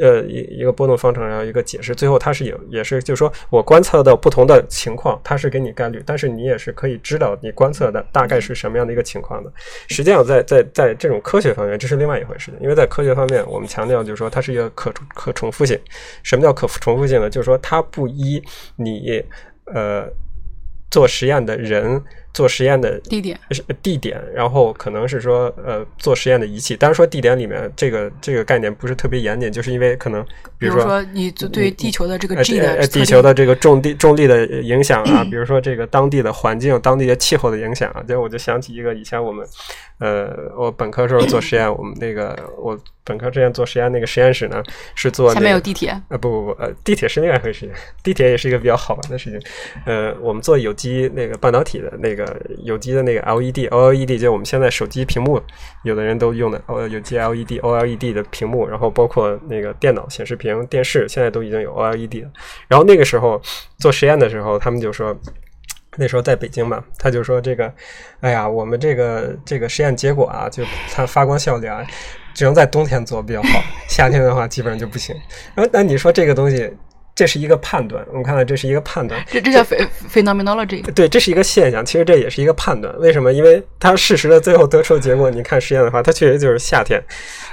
[0.00, 9.52] 呃一一个波动方程，然后一个解释，最后它是有也是就是说我观测到不同的情况，它是给你概率，但是你也是可以知道你观测的大概是什么样的一个情况的。
[9.88, 12.52] 实际上，在在在这种科学方面，这是另外一回事。
[12.60, 15.78] 因为在科学方面，我们强调就是说，它是一个可可重复性。
[16.22, 17.28] 什么叫可重复性呢？
[17.28, 18.42] 就是说，它不依
[18.76, 19.22] 你
[19.66, 20.08] 呃
[20.90, 22.02] 做实验的人。
[22.32, 26.76] 做实验的地点是地点，然后可能是说呃做实验的仪器。
[26.76, 30.24] 当然说地点里面这个这个概念不是特别严谨，就是因为可能
[30.56, 38.02] 比如说你对地球的这个 G 的地球的这个重地重力的影响啊， 比如说这个当地的环境、当地的气候的影响啊。
[38.06, 39.46] 就我就想起一个以前我们
[39.98, 44.62] 呃我本科时候做实验，我们那个我本科之前做实验那个实验室呢
[44.94, 47.70] 是做下面有地铁呃不不不呃地铁是另外一回事情，
[48.02, 49.40] 地铁也是一个比较好玩的事情。
[49.84, 52.19] 呃我们做有机那个半导体的那个。
[52.64, 55.40] 有机的那个 LED，OLED 就我们现在手机屏幕，
[55.82, 62.30] 有的人都用的哦，有机 LED，OLED 的屏幕，然后包括那个电脑显示屏、电视，现在都已经有 OLED 了。
[62.68, 63.40] 然后那个时候
[63.78, 65.16] 做实验的时候，他们就说，
[65.96, 67.72] 那时候在北京嘛，他就说这个，
[68.20, 71.84] 哎呀，我们这个这个实验结果啊，就它发光效率啊，
[72.34, 75.14] 只能在冬天做比较好，夏天的话基本上就不行。
[75.54, 76.72] 然后那你说这个东西？
[77.20, 79.62] 这是一个判断，我们看到这是一个判断，这这叫
[80.10, 80.82] phenomenology。
[80.94, 82.98] 对，这是一个现象，其实这也是一个判断。
[82.98, 83.30] 为什么？
[83.30, 86.98] 因为它事实的最后得出的结果，你看实验的话，它确实就是夏天。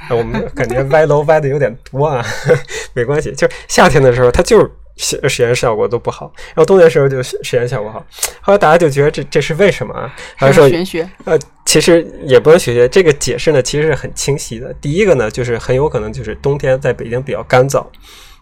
[0.09, 2.25] 我们感觉歪楼歪的有点多啊，
[2.95, 8.05] 没关系，就是夏天的时候，它就是实实验效果都不好，然后冬天的时候就实验效果好。
[8.39, 10.15] 后来大家就觉得这这是为什么啊？
[10.37, 11.09] 还是说玄学？
[11.25, 14.73] 呃，其实也不是玄学，这个解释呢其实是很清晰的。
[14.79, 17.85] 第一个呢，就是很有可能就是冬天在北京比较干燥。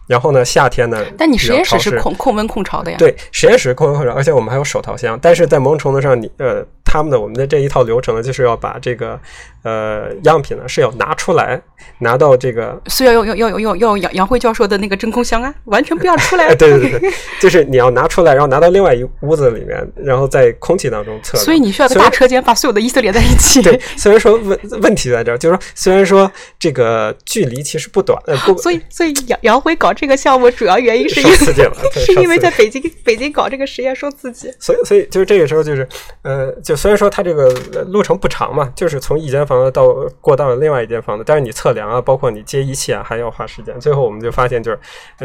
[0.06, 1.04] 然后呢，夏天呢？
[1.18, 2.96] 但你实验室是控控温控潮的呀。
[2.98, 5.18] 对，实验室控温控潮，而且我们还有手套箱。
[5.20, 9.20] 但是在某种程度上，你呃，他们的我们的这一套流程呢，就是要把这个
[9.62, 11.60] 呃样品呢是要拿出来，
[11.98, 16.54] 拿到这个是要用要要要用杨杨辉教授的那个真空箱啊， 完全不要出来。
[16.54, 21.36] 对对对，就是你要拿出来，然后拿到另外一屋子里面，然后在空气当中测。
[21.38, 23.60] 所以你需要个大车间把所有的衣色连在一起。
[23.60, 31.36] 对，虽然说问问题在这儿，就是说虽然说这个距离其实不短，呃不，所以所以杨杨辉搞这个项目主要原因是因为
[31.94, 34.52] 是因为在北京北京搞这个实验受刺激。
[34.60, 35.88] 所以所以就是这个时候就是
[36.22, 37.48] 呃，就虽然说它这个
[37.86, 39.88] 路程不长嘛，就是从一间房子到
[40.20, 43.78] 过到另外一间房子，但是你测量啊，包括你接仪器啊，还要花时间。
[43.80, 44.78] 最后我们就发现，就是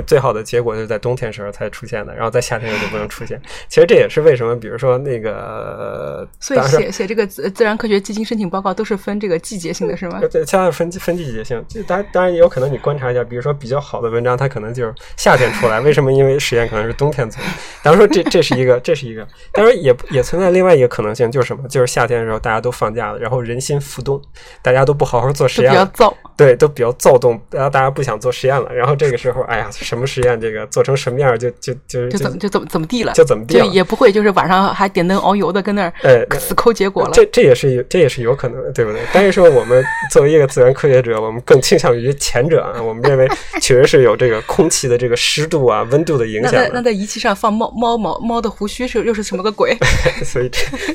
[0.05, 3.41] 最好的结果就是在冬天时候才出现的，然后在夏天就不能出现。
[3.67, 10.19] 其实这也是为什么，比如说那个，所以写写这个自自然科学基金申请报告都是分这个季节性的是吗？
[10.31, 11.63] 对，现在分分季节性。
[11.87, 16.11] 当然当然也有可能你观察一下，比如说比较好的文章，它可能就是夏天出来， 为什么？
[16.11, 17.41] 因为实验可能是冬天做。
[17.81, 19.25] 当然说这这是一个，这是一个。
[19.53, 21.67] 当然也也存在另外一个可能性，就是什么？
[21.67, 24.21] 就是夏天的时候大家都放假了，然后人心浮动，
[24.61, 26.15] 大家都不好好做实验，比较躁。
[26.37, 28.73] 对，都比较躁动，然后大家不想做实验了。
[28.73, 30.39] 然后这个时候，哎呀，什么实验？
[30.41, 33.13] 这个做成什么样就就就就怎么就怎么怎么地了？
[33.13, 33.65] 就怎么地了？
[33.67, 37.11] 也不会就是晚上还点灯熬油的跟那儿哎死抠结果了。
[37.13, 39.01] 这这也是有这也是有可能的，对不对？
[39.13, 42.81] 但是说我们作为一个自然科学者，我们更倾向于前者啊。
[42.81, 43.27] 我们认为
[43.61, 46.53] 确实是有这个空气的这个湿度啊、温度的影响。
[46.53, 49.77] 那那在仪器上放猫猫毛猫的胡须是又是什么个鬼？
[50.25, 50.49] 所以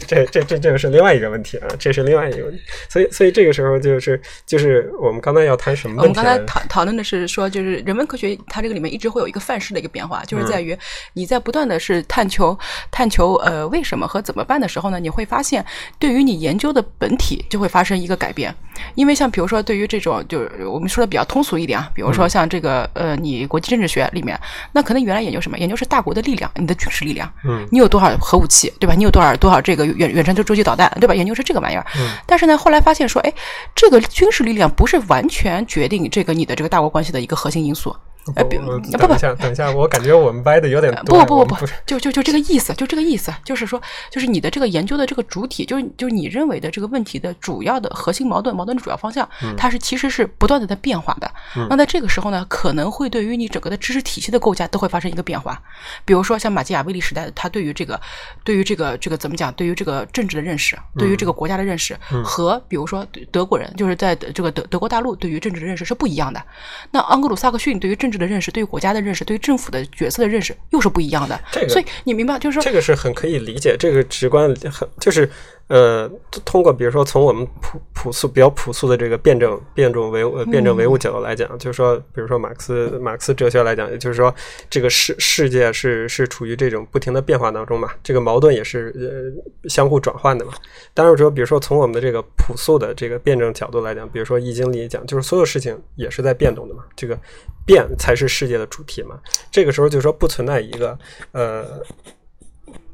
[0.08, 2.60] 这这这这这个是另外一个问题啊，这是另外一个问题。
[2.90, 6.18] 所以所以这个时候就是就是我们刚才要谈什么问题？
[6.18, 10.76] 我们刚才讨讨论的是说，就是人文科学它这个里面一直会有一个范式的一个变化，就是在于
[11.14, 12.58] 你在不断的是探求
[12.90, 15.64] 探求呃为什么和怎么办的时候呢，你会发现
[15.98, 18.54] 对于你研究的本体就会发生一个改变。
[18.94, 24.38] 因为像比如说对于这种就是我们说的比较通俗一点啊，比如说像这个呃你国际政治学里面，
[24.72, 25.56] 那可能原来研究什么？
[25.58, 28.94] 研究是大国的力量，你的军事力量，嗯，你有多少核武器，对吧？
[28.94, 31.14] 你有多少多少这个远远程洲际导弹，对吧？
[31.14, 31.86] 研究是这个玩意儿。
[31.98, 33.32] 嗯，但是呢，后来发现说，哎，
[33.74, 37.94] 这个军事力量不是完全决定这个你的这个大国关系的一个核心因素。
[38.34, 51.30] 呃，不不等一下，等一下，我感觉我们歪的有点不不不不，就就就这个意思，就这个意思，就是说，就是你的这个研究的这个主体，就是就是你认为的这个问题的主要的核心矛盾，矛盾的主要方向，它是其实是不断的在变化的。
[51.68, 55.62] 那在这个时候呢，可能会对于你整个的知识体系的构架都会发生一个变化。
[56.04, 58.00] 比如说像马基雅维利时代，他对于这个，
[58.42, 66.42] 对于这个这个怎么讲，对于这个政治的认识，对于这个国家的认识，和比如说德国人，就是在这个德德国大陆对于政治的认识是不一样的。
[66.90, 71.40] 那盎格鲁撒克逊对于政治的认识，对国家的认识，对政府的角色的认识又是不一样的。
[71.52, 75.30] 这个，所以你明白，就是说这个是很可以理解，这个直观很就是
[75.68, 76.08] 呃，
[76.44, 84.32] 通过比如说从我们朴朴素比较朴素的这个辩证辩证唯物辩证唯物角度来讲，就是说，比如说马克思马克思哲学来讲，也就是说，
[84.70, 90.52] 这个世世界是是处于这种不停的变化当中嘛，这个矛盾也是呃相互转换的嘛。
[90.94, 97.18] 当然说，比如说从我们的这个朴素的这个辩证角度来讲，比如说《易经》里讲，就是所有事情也是在变动的嘛，这个
[97.66, 99.18] 变才是世界的主题嘛。
[99.50, 100.96] 这个时候就说不存在一个
[101.32, 101.82] 呃。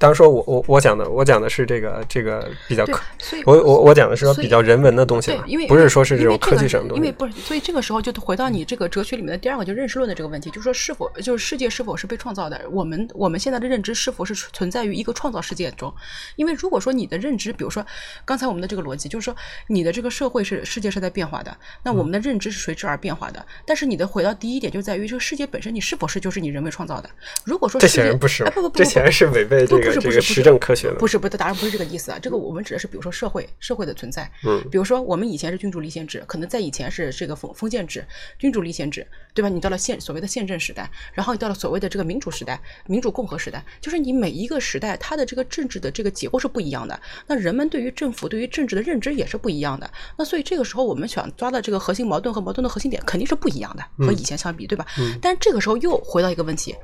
[0.03, 3.01] 当然说我我我讲的我讲的是这个这个比较科，
[3.47, 7.01] 我我我讲的是说比较人文的东西嘛，因为不是说是这种科技上的东西。
[7.01, 12.61] 因为不是，所以这个时候就回到你这个哲学里面的第二个，就认识论的这个问题，就是说是否就是世界是否是被创造的？
[12.73, 15.95] 我们我们现在的认知是否是存在于一个创造世界中？
[16.35, 17.87] 因为如果说你的认知，比如说
[18.25, 19.37] 刚才我们的这个逻辑，就是说
[19.69, 23.47] 你的这个社会是世界是在变化的，那我们的认知是随之而变化的。
[23.65, 27.09] 但是你的回到第一点，就在于这个世界本身，你是否是就是你人为创造的？
[27.45, 30.95] 如果说这显然不是，不不不，这显然是违背这个这个实证科学的。
[30.95, 32.19] 不是不是，当然不是这个意思啊。
[32.21, 38.05] 这个我们指的是，比如说社会社会的存在，嗯，比如说我们以前是君主立宪制，可能在以前是这个封封建制，
[38.39, 39.49] 君主立宪制，对吧？
[39.49, 49.91] 你到了宪所谓的宪政时代，然后你到了所谓的这个民主时代，民主共和时代，就是你每一个时代它的这个政治的这个结构是不一样的，那人们对于政府对于政治的认知也是不一样的。
[50.17, 54.87] 那所以这个时候我们想抓的这个核心矛盾和矛盾的核心点肯定是不一样的，和以前相比，对吧？
[54.99, 55.19] 嗯。
[55.21, 56.75] 但是这个时候又回到一个问题，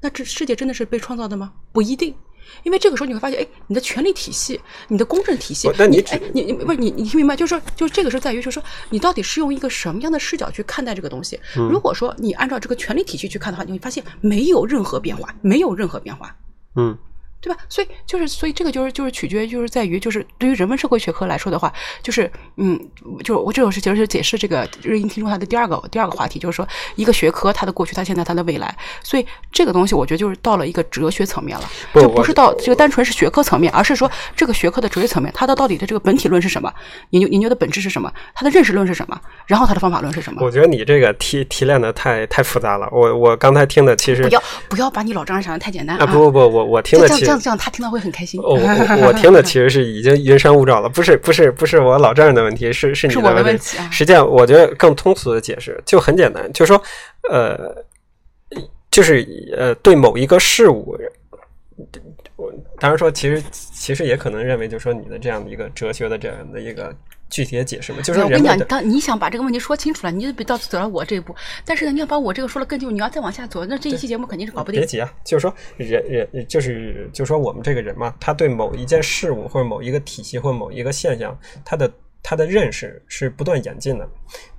[0.00, 1.52] 那这世界真的是被创造的吗？
[1.72, 2.14] 不一定。
[2.62, 7.36] 因为这个时候你会发现，哎，你的权力体系、你的公正体系，你哎，你你不是你你听明白？
[7.36, 11.38] 就是说，就是这个是在于，就是说，你到底是用一个什么样的视角去看待这个东西？
[11.54, 16.34] 如果说你按照这个权力体系去看的话，你会发现没有任何变化，没有任何变化。
[16.76, 16.96] 嗯。
[17.40, 17.60] 对吧？
[17.68, 21.72] 所以就是，所以这个就是就是取决于，就是在于，就是对于人文社会学科来说的话，
[22.02, 22.78] 就是嗯，
[23.22, 28.76] 就我这种是其实是解释这个热音听众他的第二个第二个话题，就是说一个学科它的过去、它现在、它的未来。
[29.02, 36.72] 所以这个东西我觉得就是到了一个哲学层面了，就不是到这个单纯是学科层面，而是说这个学科的哲学层面，它的到底的这个本体论是什么？
[37.10, 38.12] 研究研究的本质是什么？
[38.34, 39.20] 它的认识论是什么？
[39.46, 40.42] 然后它的方法论是什么？
[40.44, 42.88] 我觉得你这个提提炼的太太复杂了。
[42.90, 46.06] 我我刚才听的其实不要不要把你老丈人想的太简单啊！
[46.06, 48.40] 不不不，我我听的其实这样这样他听到会很开心。
[48.42, 56.82] 我我我听的其实是已经云山雾罩了，不是不是不是我老丈人的问题，是是你的问问题啊实际上，我觉得更通俗的解释就很简单，就是说，
[57.30, 57.84] 呃，
[58.90, 60.96] 就是呃，对某一个事物，
[62.38, 66.94] 我当然说，其实其实也可能认为，就是说你的这样的一个哲学的这样的一个
[67.28, 71.34] 具体的解释嘛，就是说我跟你讲，当你想把这个问题说清楚了，你就别到走到我这一步。
[71.64, 74.86] 但是呢，你要把我这个说了更清楚，你要再往下走，那这一期节目肯定是搞不定别。
[74.86, 81.90] 急啊，就是说人人就是就是说我们这个人嘛，他对某一件事物或者某一个体系或某一个现象，他的
[82.22, 84.08] 他的认识是不断演进的。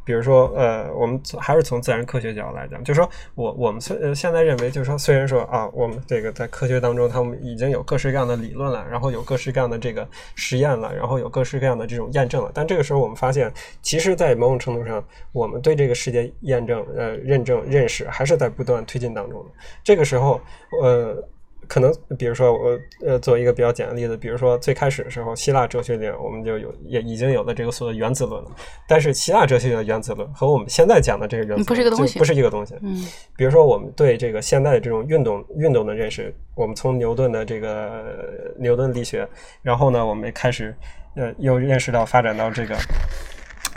[0.05, 19.51] 比如说，呃，我们从还是从自然科学角度来讲，就是说我我们虽现在认为，就是说虽然说啊，我们这个在科学当中，他们已经有各式各样的理论了，然后有各式各样的这个实验了，然后有各式各样的这种验证了，但这个时候我们发现，其实，在某种程度上，我们对这个世界验证、呃认证、认识还是在不断推进当中的。
[19.83, 20.41] 这个时候，
[20.81, 21.23] 呃。
[21.69, 28.51] 可能比如说我呃做一个比较简单的例子，比如说最开始的时候，希腊哲学里我们就有也已经有了这个所谓的原子论了，
[28.87, 32.73] 但是希腊哲学的原子论和我们现在讲的这个原子论不是一个东西不是一个东西。
[32.81, 33.05] 嗯，
[33.37, 39.25] 比如说我们对这个现代的这种运动运动的认识，我们从牛顿的这个呃牛顿力学，
[39.61, 40.75] 然后呢，我们开始
[41.15, 42.75] 呃又认识到发展到这个。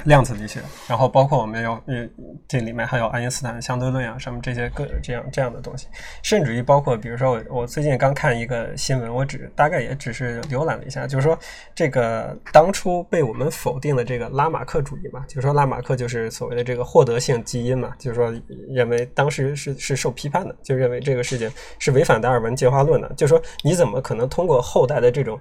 [0.04, 2.08] 量子力学，然后包括我们有呃
[2.48, 5.86] 这里面还有爱因斯坦相对论啊，什么这些各这样这样的东西，
[6.22, 11.38] 甚至于包括比如说我我最近刚看一个新闻，我只大概也只是浏览了一下，就是说
[11.74, 18.32] 这个当初被我们否定的这个拉马克主义嘛，就是说拉马克就是所谓的这个获得性基因嘛，就是说
[18.68, 25.38] 认为当时是是受批判的，就认为这个事情是违反达尔文进化论的，就是说你怎么可能通过后代的这种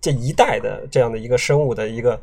[0.00, 2.20] 这一代的这样的一个生物的一个。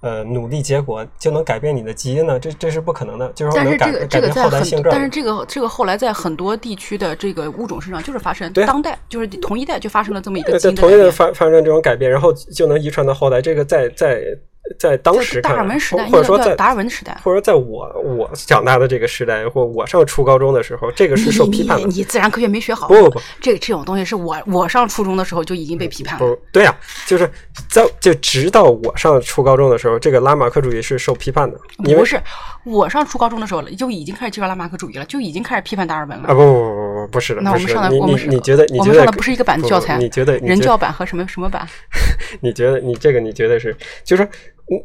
[0.00, 2.38] 呃，努力结果就能改变你的基因呢？
[2.38, 4.94] 这这是不可能的，就是说能改但是这个这改变个在很后代性状。
[4.94, 11.12] 但是这个这个后来在很多地区的这个物种身上就是发生，对啊当代就是同一代就发生了这么一个同一的因的改变。
[11.12, 13.42] 发发生这种改变，然后就能遗传到后代。
[13.42, 14.22] 这个在在
[14.78, 17.12] 在当时达尔文时代，或或者说在达尔文时代。
[17.22, 21.86] 或者说在我我长大的这个时代，或我上初高中的时候，这个是受批判的。
[21.88, 26.26] 你自然科学没学好，不不不，这这种东西是我我上初中的时候就已经被批判了。
[26.26, 26.74] 不对呀、
[27.06, 27.28] 就是
[27.68, 32.20] 在就直到我上初高中的时候，这个拉马克主义是受批判的，不是，
[32.64, 36.28] 我上初高中的时候就已经开始介绍拉马克主义了，就已经开始批判达尔文了。
[36.28, 41.66] 啊不不不不不不是的，那我们上的你你我们你觉得你我觉得们上的不是一个版的教材你觉得人教版和什么什么版？
[42.40, 44.28] 你觉得你这个你觉得是，就是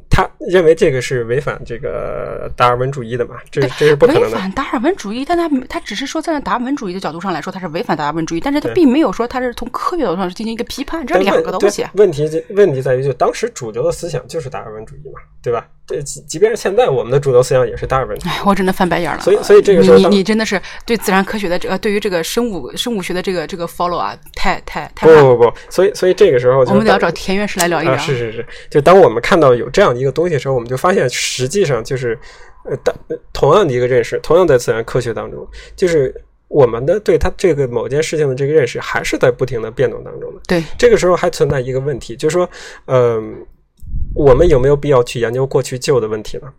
[0.09, 3.35] 他认为这个是违反这个达尔文主义的嘛？
[3.51, 4.37] 这这是不可违能的。
[4.37, 11.85] 违反达尔文主义，但他他只是说站在达尔文主义的角度上来说，他是违反达尔文主义，但是他并没有说他是从科学角度上进行一个批判，这两个东西。
[11.93, 15.67] 问题就问题在于，就当时主流的思想就是达尔文主义嘛，对吧？
[15.87, 18.17] 这即即便是现在，我们的主流思想也是达尔文。
[18.25, 19.21] 哎，我真的翻白眼了。
[19.21, 25.21] 所以所以这个时候你你真的是对自然科学的这个，对于这个生物生物学的这个这个 follow 啊，太太太慢。
[25.21, 27.93] 不不不，所以所以这个时候我们得要找田院士来聊一聊。
[27.93, 32.17] 啊，是是是，就当我们看到有这样一个东西的时候，我们就发现实际上就是，
[32.63, 32.95] 呃，当
[33.31, 36.13] 同样的一个认识，同样在自然科学当中，就是
[36.47, 40.41] 我们的对它这个某件事情的这个认识，还是在不停的变动当中的。
[40.47, 42.49] 对，这个时候还存在一个问题，就是说，
[42.87, 43.35] 嗯、
[44.13, 46.51] 我们有没有必要去研究过去旧的问题呢？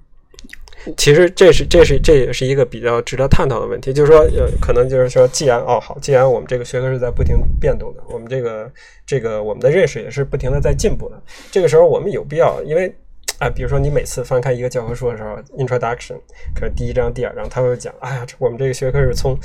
[0.96, 8.70] 其实这是这是这也是一个比较值得探讨的问题，就是说，呃，可能就是说，既然哦好，既然我们这个学科是在不停变动的，我们这个
[9.04, 11.20] 这个我们的认识也是不停的在进步的，
[11.50, 12.94] 这个时候我们有必要，因为
[13.38, 16.14] 啊、比如说你每次翻开一个教科书的时候，introduction
[16.54, 19.36] 可能第一章、第二章，他会讲，哎呀，我们这个学科是从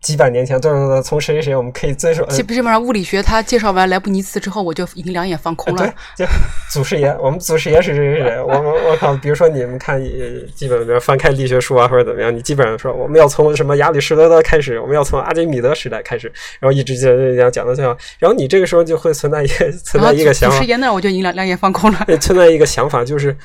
[0.00, 5.94] 几百年前，对对对，从谁谁谁，我们可以遵守，呃基基本上物理学他介绍完莱布尼茨之后，我就已经两眼放空了。
[6.16, 6.32] 对，就
[6.72, 8.42] 祖师爷，我们祖师爷是谁谁谁？
[8.42, 9.14] 我我我靠！
[9.16, 22.04] 比如说你们看，呃基本比如翻开力学书啊，或者怎么样，你基本上说我们要从什么亚里士多德开始，我们要从阿基米德时代开始，然后一直讲讲讲到最后，然后你这个时候就会存在一个存在一个想法祖师，爷那儿我就已经两两眼放空了。
[22.08, 23.36] 呃存在一个想法就是。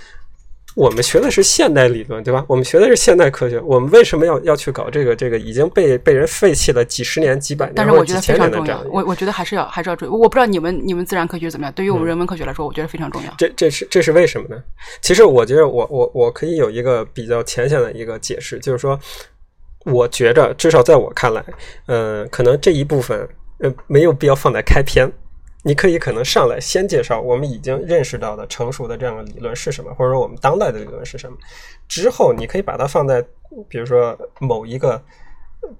[0.75, 2.43] 我们学的是现代理论，对吧？
[2.49, 10.09] 我们学的是现代科学，我们为什么要要去搞这个这个已经被被人废弃了几十年、几百但是我觉得非千常重要我我觉得还是要还是要注意。
[10.09, 13.33] 我不知道你们你们自然科学怎么样，对于我们人文科学来说，我觉得非常重要。
[13.38, 14.61] 这这是这是为什么呢？
[15.01, 18.99] 其实我觉得我我我可以有一个比较浅显的一个解释，就是说，
[19.85, 21.41] 我觉着至少在我看来，
[21.85, 23.25] 呃，可能这一部分
[23.59, 25.09] 呃没有必要放在开篇。
[25.67, 31.36] 你可以可能上来先介绍我们已经认识到的成熟的这样的理论是什么，或者说我们当代的理论是什么。
[31.88, 33.19] 之后你可以把它放在
[33.67, 35.04] 比如说某一个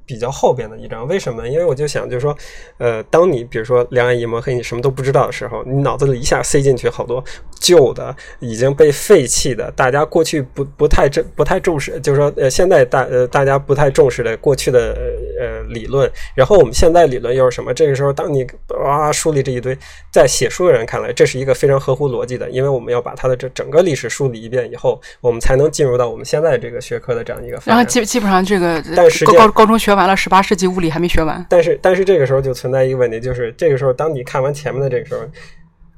[0.06, 1.08] 比较后边的一张。
[1.08, 1.50] 为什么呢？
[1.50, 2.36] 因为我就想，就是说，
[2.78, 7.24] 呃，当你比如说两眼一抹黑，你什么都不知道的时候，你脑子里一下塞进去好多
[7.60, 14.96] 旧的、已经被废弃的，大家过去不不太重不太重视，就是说，呃，现在大呃大家不太重视的过去的
[15.40, 17.74] 呃理论，然后我们现在理论又是什么？
[17.74, 18.46] 这个时候，当你
[18.84, 19.78] 哇梳理这一堆，
[20.12, 27.60] 在写书的人看来，这是一个非常合乎逻辑的，因为我们要把它的这整个历史梳理一遍以后，我们才能进入到我们现在这个学科的这样一个。
[27.66, 31.46] 然后基基本上这个但实际高高高中学完了，十八世纪物理还没学完。
[31.50, 35.20] 但是，但是这个时候就存在一个问题，就是这个时候，当你看完前面的这个时候，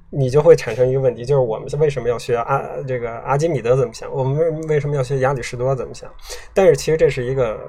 [0.10, 4.12] 你就会产生一个问题，就是我们为什么要学阿这个阿基米德怎么想？
[4.12, 6.12] 我们为为什么要学亚里士多怎么想？
[6.56, 7.60] 但是其实这是一个，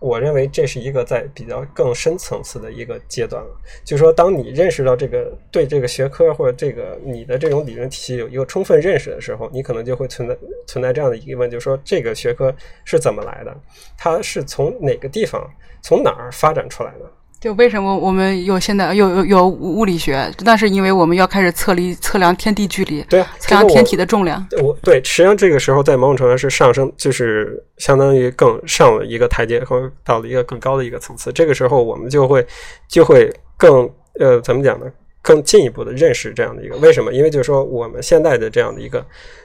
[0.00, 3.50] 我认为这是一个在比较更深层次的一个阶段了。
[3.84, 10.36] 就是说，当你认识到这个对这个学科或者这个你的这种理论体系有一个充分认识的时候，你可能就会存在
[10.66, 13.54] 存在这样的疑问，就是说这个学科是怎么来的？
[13.98, 15.48] 它是从哪个地方、
[15.82, 17.12] 从哪儿发展出来的？
[17.40, 20.30] 就为什么我们有现在有有有物理学？
[20.44, 24.46] 那是因为我们要开始测离测量天地距离，对啊，测量天体的重量。
[24.62, 31.32] 我对，实际上这个时候在某种程度上是上升，就是相当于更上了一个台阶，或到了一个更高的一个层次。
[31.32, 32.46] 这个时候我们就会
[32.86, 33.88] 就会更
[34.18, 34.84] 呃怎么讲呢？
[35.22, 37.10] 更进一步的认识这样的一个为什么？
[37.12, 39.02] 因为就是说我们现在的这样的一个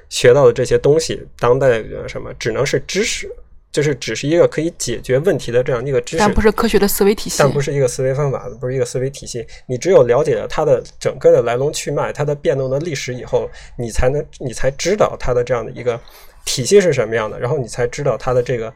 [0.09, 3.29] 学到的这些东西，当代的什么只能是知识。
[3.76, 9.45] 就是只是一个可以解决问题的这样一个知识，但不是科学的思维体系，但不是一个思维方法，不是一个思维体系。
[9.67, 15.99] 你只有了解了它的整个的来龙去脉，它的变动的历史以后，你才能，你才知道它的这样的一个
[16.45, 18.73] 体系是什么样的，然后你才知道它的这个，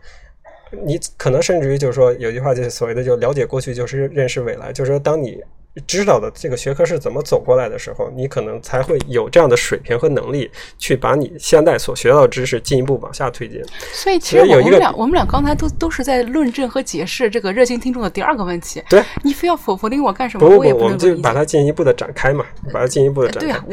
[0.83, 5.41] 你可能甚至于就是说，有句话就是所谓的，就了解过去就是认识未来，就是说当你。
[5.87, 13.63] 知道的这个学科是怎么走过来的时候，你可能才会有这样的水平和能力，去把你现在所学到的知识进一步往下推进。
[13.93, 18.83] 所以，其实我们俩，我们俩刚才都都是在论证和解释这个热心听众的第二个问题。
[18.89, 20.49] 对，你非要否否定我干什么？
[20.49, 23.47] 不不不，我们就把它进一步的展开嘛，把它进一步的展开。
[23.47, 23.63] 对啊，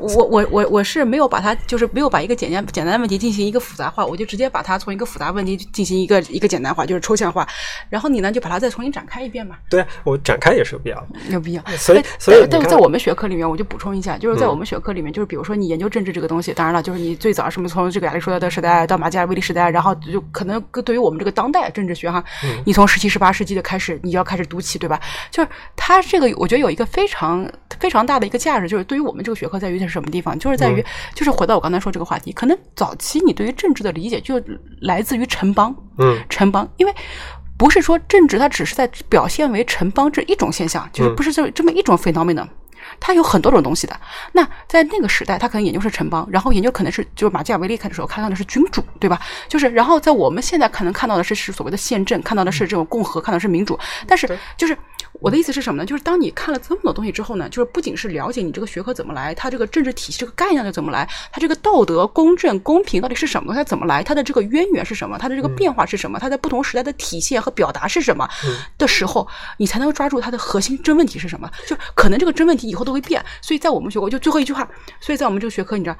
[0.00, 7.48] 我我我我我是没有把它，就是没有把一个简单简单的问题进行一个复杂化，我就直接把它从一个复杂问题进行一个一个简单化，就是抽象化。
[7.88, 9.56] 然后你呢，就把它再重新展开一遍嘛。
[9.70, 11.62] 对，啊我展开也是有必要的，有必要。
[11.76, 12.02] 所以。
[12.18, 22.22] 所以，但是在我们学科里面，我就补充一下，就是在我们学科里面，就是比如说你研究政治这个东西，当然了，就是你最早什么从这个亚里士多德时代到马基雅维利时代，然后就可能对于我们这个当代政治学哈，
[22.64, 25.00] 你从十七、十八世纪的开始，你要开始读起，对吧？
[25.30, 30.38] 就是它这个，我觉得有一个非常非常大的一个价值，就是对于我们这个学科在于是什么地方？
[30.38, 30.84] 就是在于，
[31.14, 34.42] 就是回到我刚才说这个话题，可能早期你对于政治的理解就
[34.80, 36.92] 来自于城邦，嗯，城邦，因为。
[37.58, 42.46] 不是说政治它只是在表现为城邦这一种现象，就是不是这这么一种 phenomenon，
[43.00, 43.98] 它有很多种东西的。
[44.32, 49.20] 那在那个时代，他可能研究是城邦，然后研究可能是就是马基雅维利看的时候看到的是君主，对吧？
[49.48, 54.76] 就是然后在我们现在可能看到的是是所谓的宪政，看到的是这种共和，看到是民主，但是就是。
[55.20, 55.86] 我的意思是什么呢？
[55.86, 68.28] 就是当你看了这么多东西之后呢，就是不仅是了解你这个学科怎么来，它这个政治体系这个概念是怎么来，它这个道德、公正、公平到底是什么，它怎么来，它的这个渊源是什么，它的这个变化是什么，它在不同时代的体现和表达是什么
[68.76, 69.26] 的时候，
[69.56, 71.50] 你才能抓住它的核心真问题是什么。
[71.66, 74.66] 就可能这个真问题以后都会变，所以在我们学过，就最后一句话，
[74.98, 75.96] 所以在我们这个学科，你知道。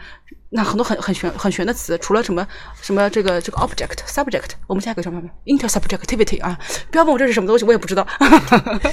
[0.50, 2.46] 那很多很很玄很玄的词，除了什么
[2.80, 6.58] 什么这个这个 object subject，我们下一个什么 intersubjectivity 啊？
[6.90, 8.06] 不要问我这是什么东西，我也不知道。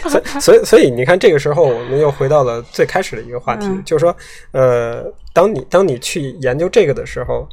[0.10, 4.14] 所以所以所以你看，这个时候我们又回到了最开始的一个话题，就是说，
[4.52, 7.48] 呃，当你当你去研究这个的时候，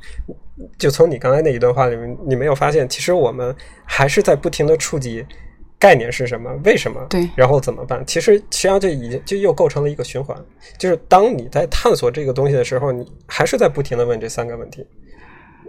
[0.76, 5.24] 就从你刚才那一段话里面，你没有发现，其实我们还是在不停的触及。
[5.82, 6.48] 概念是什么？
[6.62, 7.04] 为什么？
[7.10, 8.06] 对，然后怎么办？
[8.06, 10.36] 其实实际上就已经就又构成了一个循环，
[10.78, 14.86] 就是当你在探索这个东西的时候，你还是在不停的问这三个问题。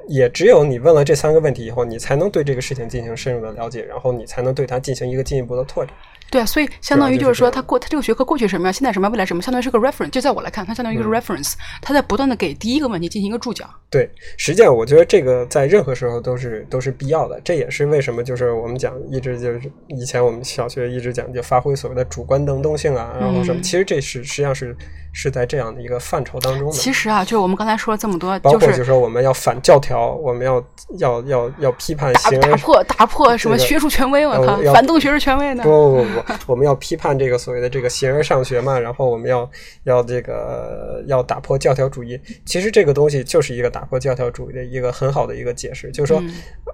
[0.08, 5.96] 也只有你问了这三个问题以后，你才能对这个事情进行深入的了解，然后你才能对它进行一个进一步的拓展。
[6.34, 10.10] 对啊，所以相当于就是说，他过他这个学科过去什么样，现在什么样，未来什么，相当于是个 reference。
[10.10, 13.70] 就在我来看，它相当于一个 reference，他在不断的给第一个问题进行一个注脚。
[13.92, 17.40] 对，实际上我觉得这个在任何时候都是都是必要的。
[17.44, 24.76] 这也是为什么就是我们讲一直就是以前我们小学一直讲就发挥所谓的主观能动性啊，然后什么，其实这是实际上是。
[25.16, 26.74] 是在这样的一个范畴当中的。
[26.74, 30.56] 其实啊，就是我们刚才说了这么多，包括就是说我们要反教条，我们要
[30.98, 35.64] 要要要批判打打破打破什么学术权威，我靠，反动学术权威呢？
[35.64, 39.50] 不不不不，我们要批判这个所谓的这个形而上学嘛，然后我们要
[39.84, 42.20] 要这个要打破教条主义。
[42.46, 46.22] 其实这个东西就是一个打破教条主义的一个很好的一个解释，就是说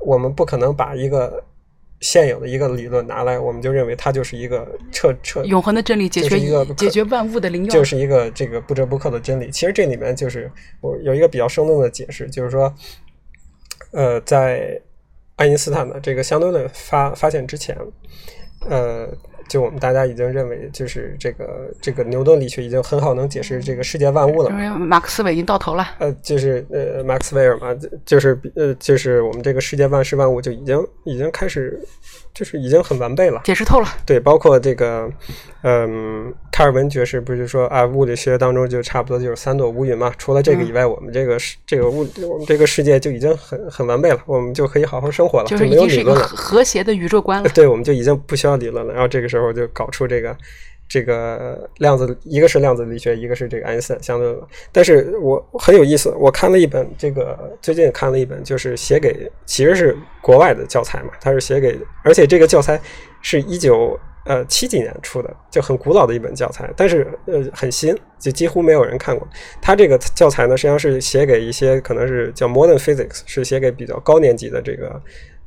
[0.06, 1.44] 我们不可能把一个。
[2.02, 9.52] 现有的一个理论拿来，我们就认为它就是一个彻彻永恒的真理，解决一个解决万物的灵药，就是一个这个不折不扣的真理。
[9.52, 12.74] 其实这里面就是我有一个比较生动的解释，就是说，
[13.92, 14.82] 呃，在
[15.36, 17.78] 爱因斯坦的这个相对论发发现之前，
[18.70, 19.06] 呃。
[19.50, 24.50] 就我们大家已经认为，就是这个这个牛顿力学已经很好能解释这个世界万物了。
[24.52, 25.86] 因为马克思韦已经到头了。
[25.98, 27.76] 呃，就是呃，马克思韦尔嘛，
[28.06, 31.82] 就是呃，就是我们这个世界万事万物就已经已经开始，
[32.34, 33.88] 就是已经很完备了，解释透了。
[34.06, 35.10] 对，包括这个，
[35.64, 40.14] 嗯，卡尔文爵士不是说啊，物理学当中就差不多就是三朵乌云嘛。
[40.20, 46.28] 除了这个以外，我们这个世这个物我们这个世界就已经很很完备了，我们就可以好好生活了，就是没有理论了。
[46.28, 47.50] 和谐的宇宙观了。
[47.50, 48.94] 对，我们就已经不需要理论了。
[48.94, 49.39] 然后这个时候。
[49.40, 50.36] 然后就搞出这个
[50.88, 54.42] 这个量子，一个是量子力学，一个是这个爱因斯坦相对论。
[54.72, 62.82] 但是我很有意思，我看了一本这个最近看了一本，就是写给其实是国外的教材嘛，它是写给，而且这个教材
[63.22, 69.28] 是一九呃七几年出的，就很古老的一本教材，但是呃很新，就几乎没有人看过。
[69.62, 75.00] 它这个教材呢，实际上是写给一些可能是叫 Modern Physics，是写给比较高年级的这个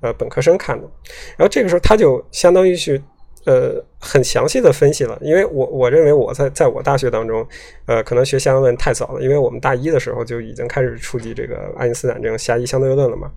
[0.03, 0.89] 呃本科生看的。
[1.37, 3.03] 然后这个时候他就相当于是。
[3.45, 7.47] 呃，很详细的分析了，因为我我认为我在在我大学当中，
[7.87, 13.31] 呃，可能学相对论太早了，因为我们大一的时候就已经开始触及这个爱因斯坦这种狭义相对论了嘛。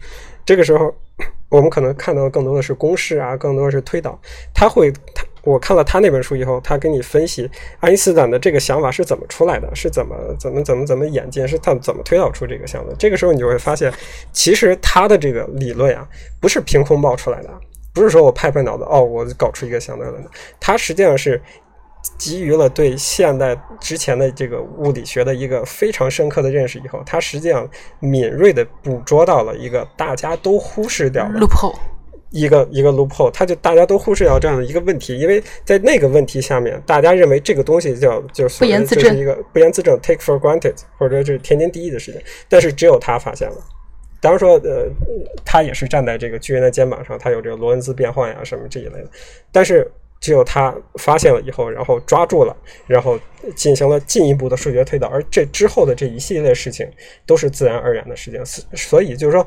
[0.46, 0.94] 这个时候，
[1.50, 4.20] 我们可能看到更多的是公式啊，更多的是推导。
[4.54, 7.50] 他会，他我看了他那本书以后，他给你分析
[7.80, 12.94] 爱因斯坦的这个想法是怎么出来的，是怎么怎么怎么怎么演进，是他怎么推导出这个相对。
[13.00, 13.92] 这个时候你就会发现，
[14.32, 16.08] 其实他的这个理论啊，
[16.40, 17.50] 不是凭空冒出来的。
[17.96, 20.30] 不是说我拍拍脑子哦，我搞出一个相对论的，
[20.60, 21.42] 它实际上是
[22.20, 27.68] 基于了对现代之前的这个物理学的一个非常深刻的认识以后，它实际上
[28.00, 31.74] 敏锐的捕捉到了一个大家都忽视掉的 loophole，
[32.30, 43.58] 一个一个 loophole，它就大家都忽视掉这样的一个问题，因为在那个问题下面，大家认为这个东西叫就是不言自证，一个不言自证 take for granted，或者是天经地义的事情，但是只有他发现了。
[44.22, 44.88] 当然说，呃，
[45.44, 49.10] 他也是站在这个巨人的肩膀上，他有这个罗恩兹变换呀什么这一类的，
[49.52, 49.90] 但是
[50.20, 52.56] 只有他发现了以后，然后抓住了，
[52.88, 53.20] 然后
[53.56, 56.90] 进行了进一步的数学推导，而这之后的这一系列事情
[57.26, 58.44] 都是自然而然的事情，
[58.76, 59.46] 所以就是说。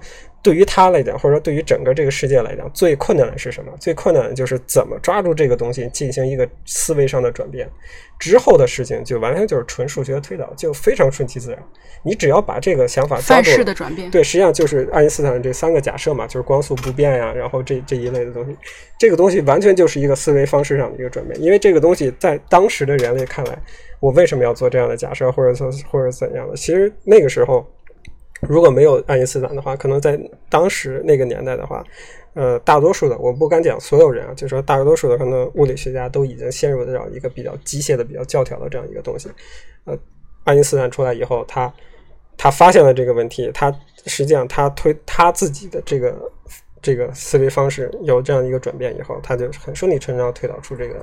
[0.49, 3.71] 对于他来讲，或者说对于整个这个世界来讲，最困难的是什么？
[3.79, 7.69] 最困难的就是怎么抓住这个东西，进行一个思维上的转变。
[8.19, 11.63] 之后的事情就完全就是纯数学推导，就非常顺其自然。
[12.03, 18.57] 你只要把这个想法抓住，的转变，对，实际上就是爱因斯坦这三个假设嘛，就是光速不变呀，然后这这一类的东西，
[18.99, 21.39] 这个东西完全就是一个思维方式上的一个转变。
[21.43, 23.59] 因为这个东西在当时的人类看来，
[24.01, 26.57] 我为什么要做这样的假设，或者说或者怎样的？
[26.57, 27.67] 其实那个时候。
[28.41, 30.19] 如果没有爱因斯坦的话，可能在
[30.49, 31.85] 当时那个年代的话，
[32.35, 39.29] 呃，大多数的我不敢讲所有人啊，就说大多数的可能物理学家都已经陷入这样一个比较机械的、比较教条的这样一个东西。
[39.85, 39.99] 呃，
[40.45, 41.73] 爱因斯坦出来以后，他
[42.37, 43.75] 他发现了这个问题，他
[44.07, 46.17] 实际上他推他自己的这个
[46.81, 50.95] 这个思维方式有这样一个转变以后，他就很顺理成章推导出这个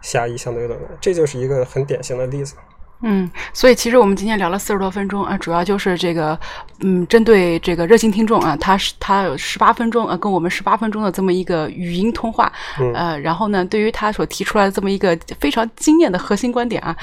[0.00, 2.54] 狭义相对论来，这就是一个很典型的例子。
[3.02, 6.38] 嗯，所以其实我们今天聊了四十多分钟啊，主要就是这个，
[6.80, 12.52] 嗯，针对这个热心听众啊，他是他有十八分钟啊，跟我们十八分钟的这么一个语音通话，
[12.94, 16.96] 呃，然后呢，对于他所提出来的这么一个非常惊艳的核心观点啊，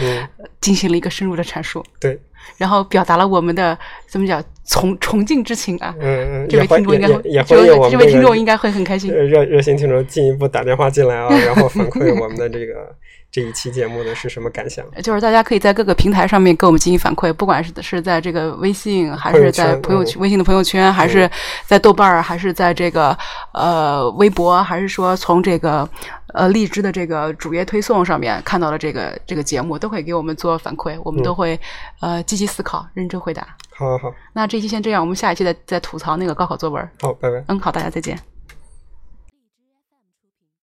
[0.60, 2.20] 进行了一个深入的阐述，对，
[2.58, 3.78] 然后表达了我们的
[4.08, 12.94] 怎么讲崇崇敬之情啊，嗯嗯，这位听众应该也这位这位听众应该会很开心，热热心听众进一步打电话进来啊， 然后反馈我们的这个。
[13.36, 14.86] 这一期节目的是什么感想？
[15.04, 21.30] 就是大家可以在各个平台上面给我们进行反馈，不管是是在这个微信，还是在朋友圈、微信的朋友圈，还是
[21.66, 23.18] 在豆瓣儿，还是在这个
[23.54, 25.86] 呃微博，还是说从这个
[26.34, 31.60] 呃荔枝的这个主页推送上面看到了这个这个节目，都会给我们做反馈，我们都会
[32.00, 33.46] 呃积极思考，认真回答。
[33.72, 36.90] 好好好，那这期先这样，我们下一期再再吐槽那个高考作文。
[37.02, 37.44] 好，拜拜。
[37.50, 38.18] 嗯，好，大家再见。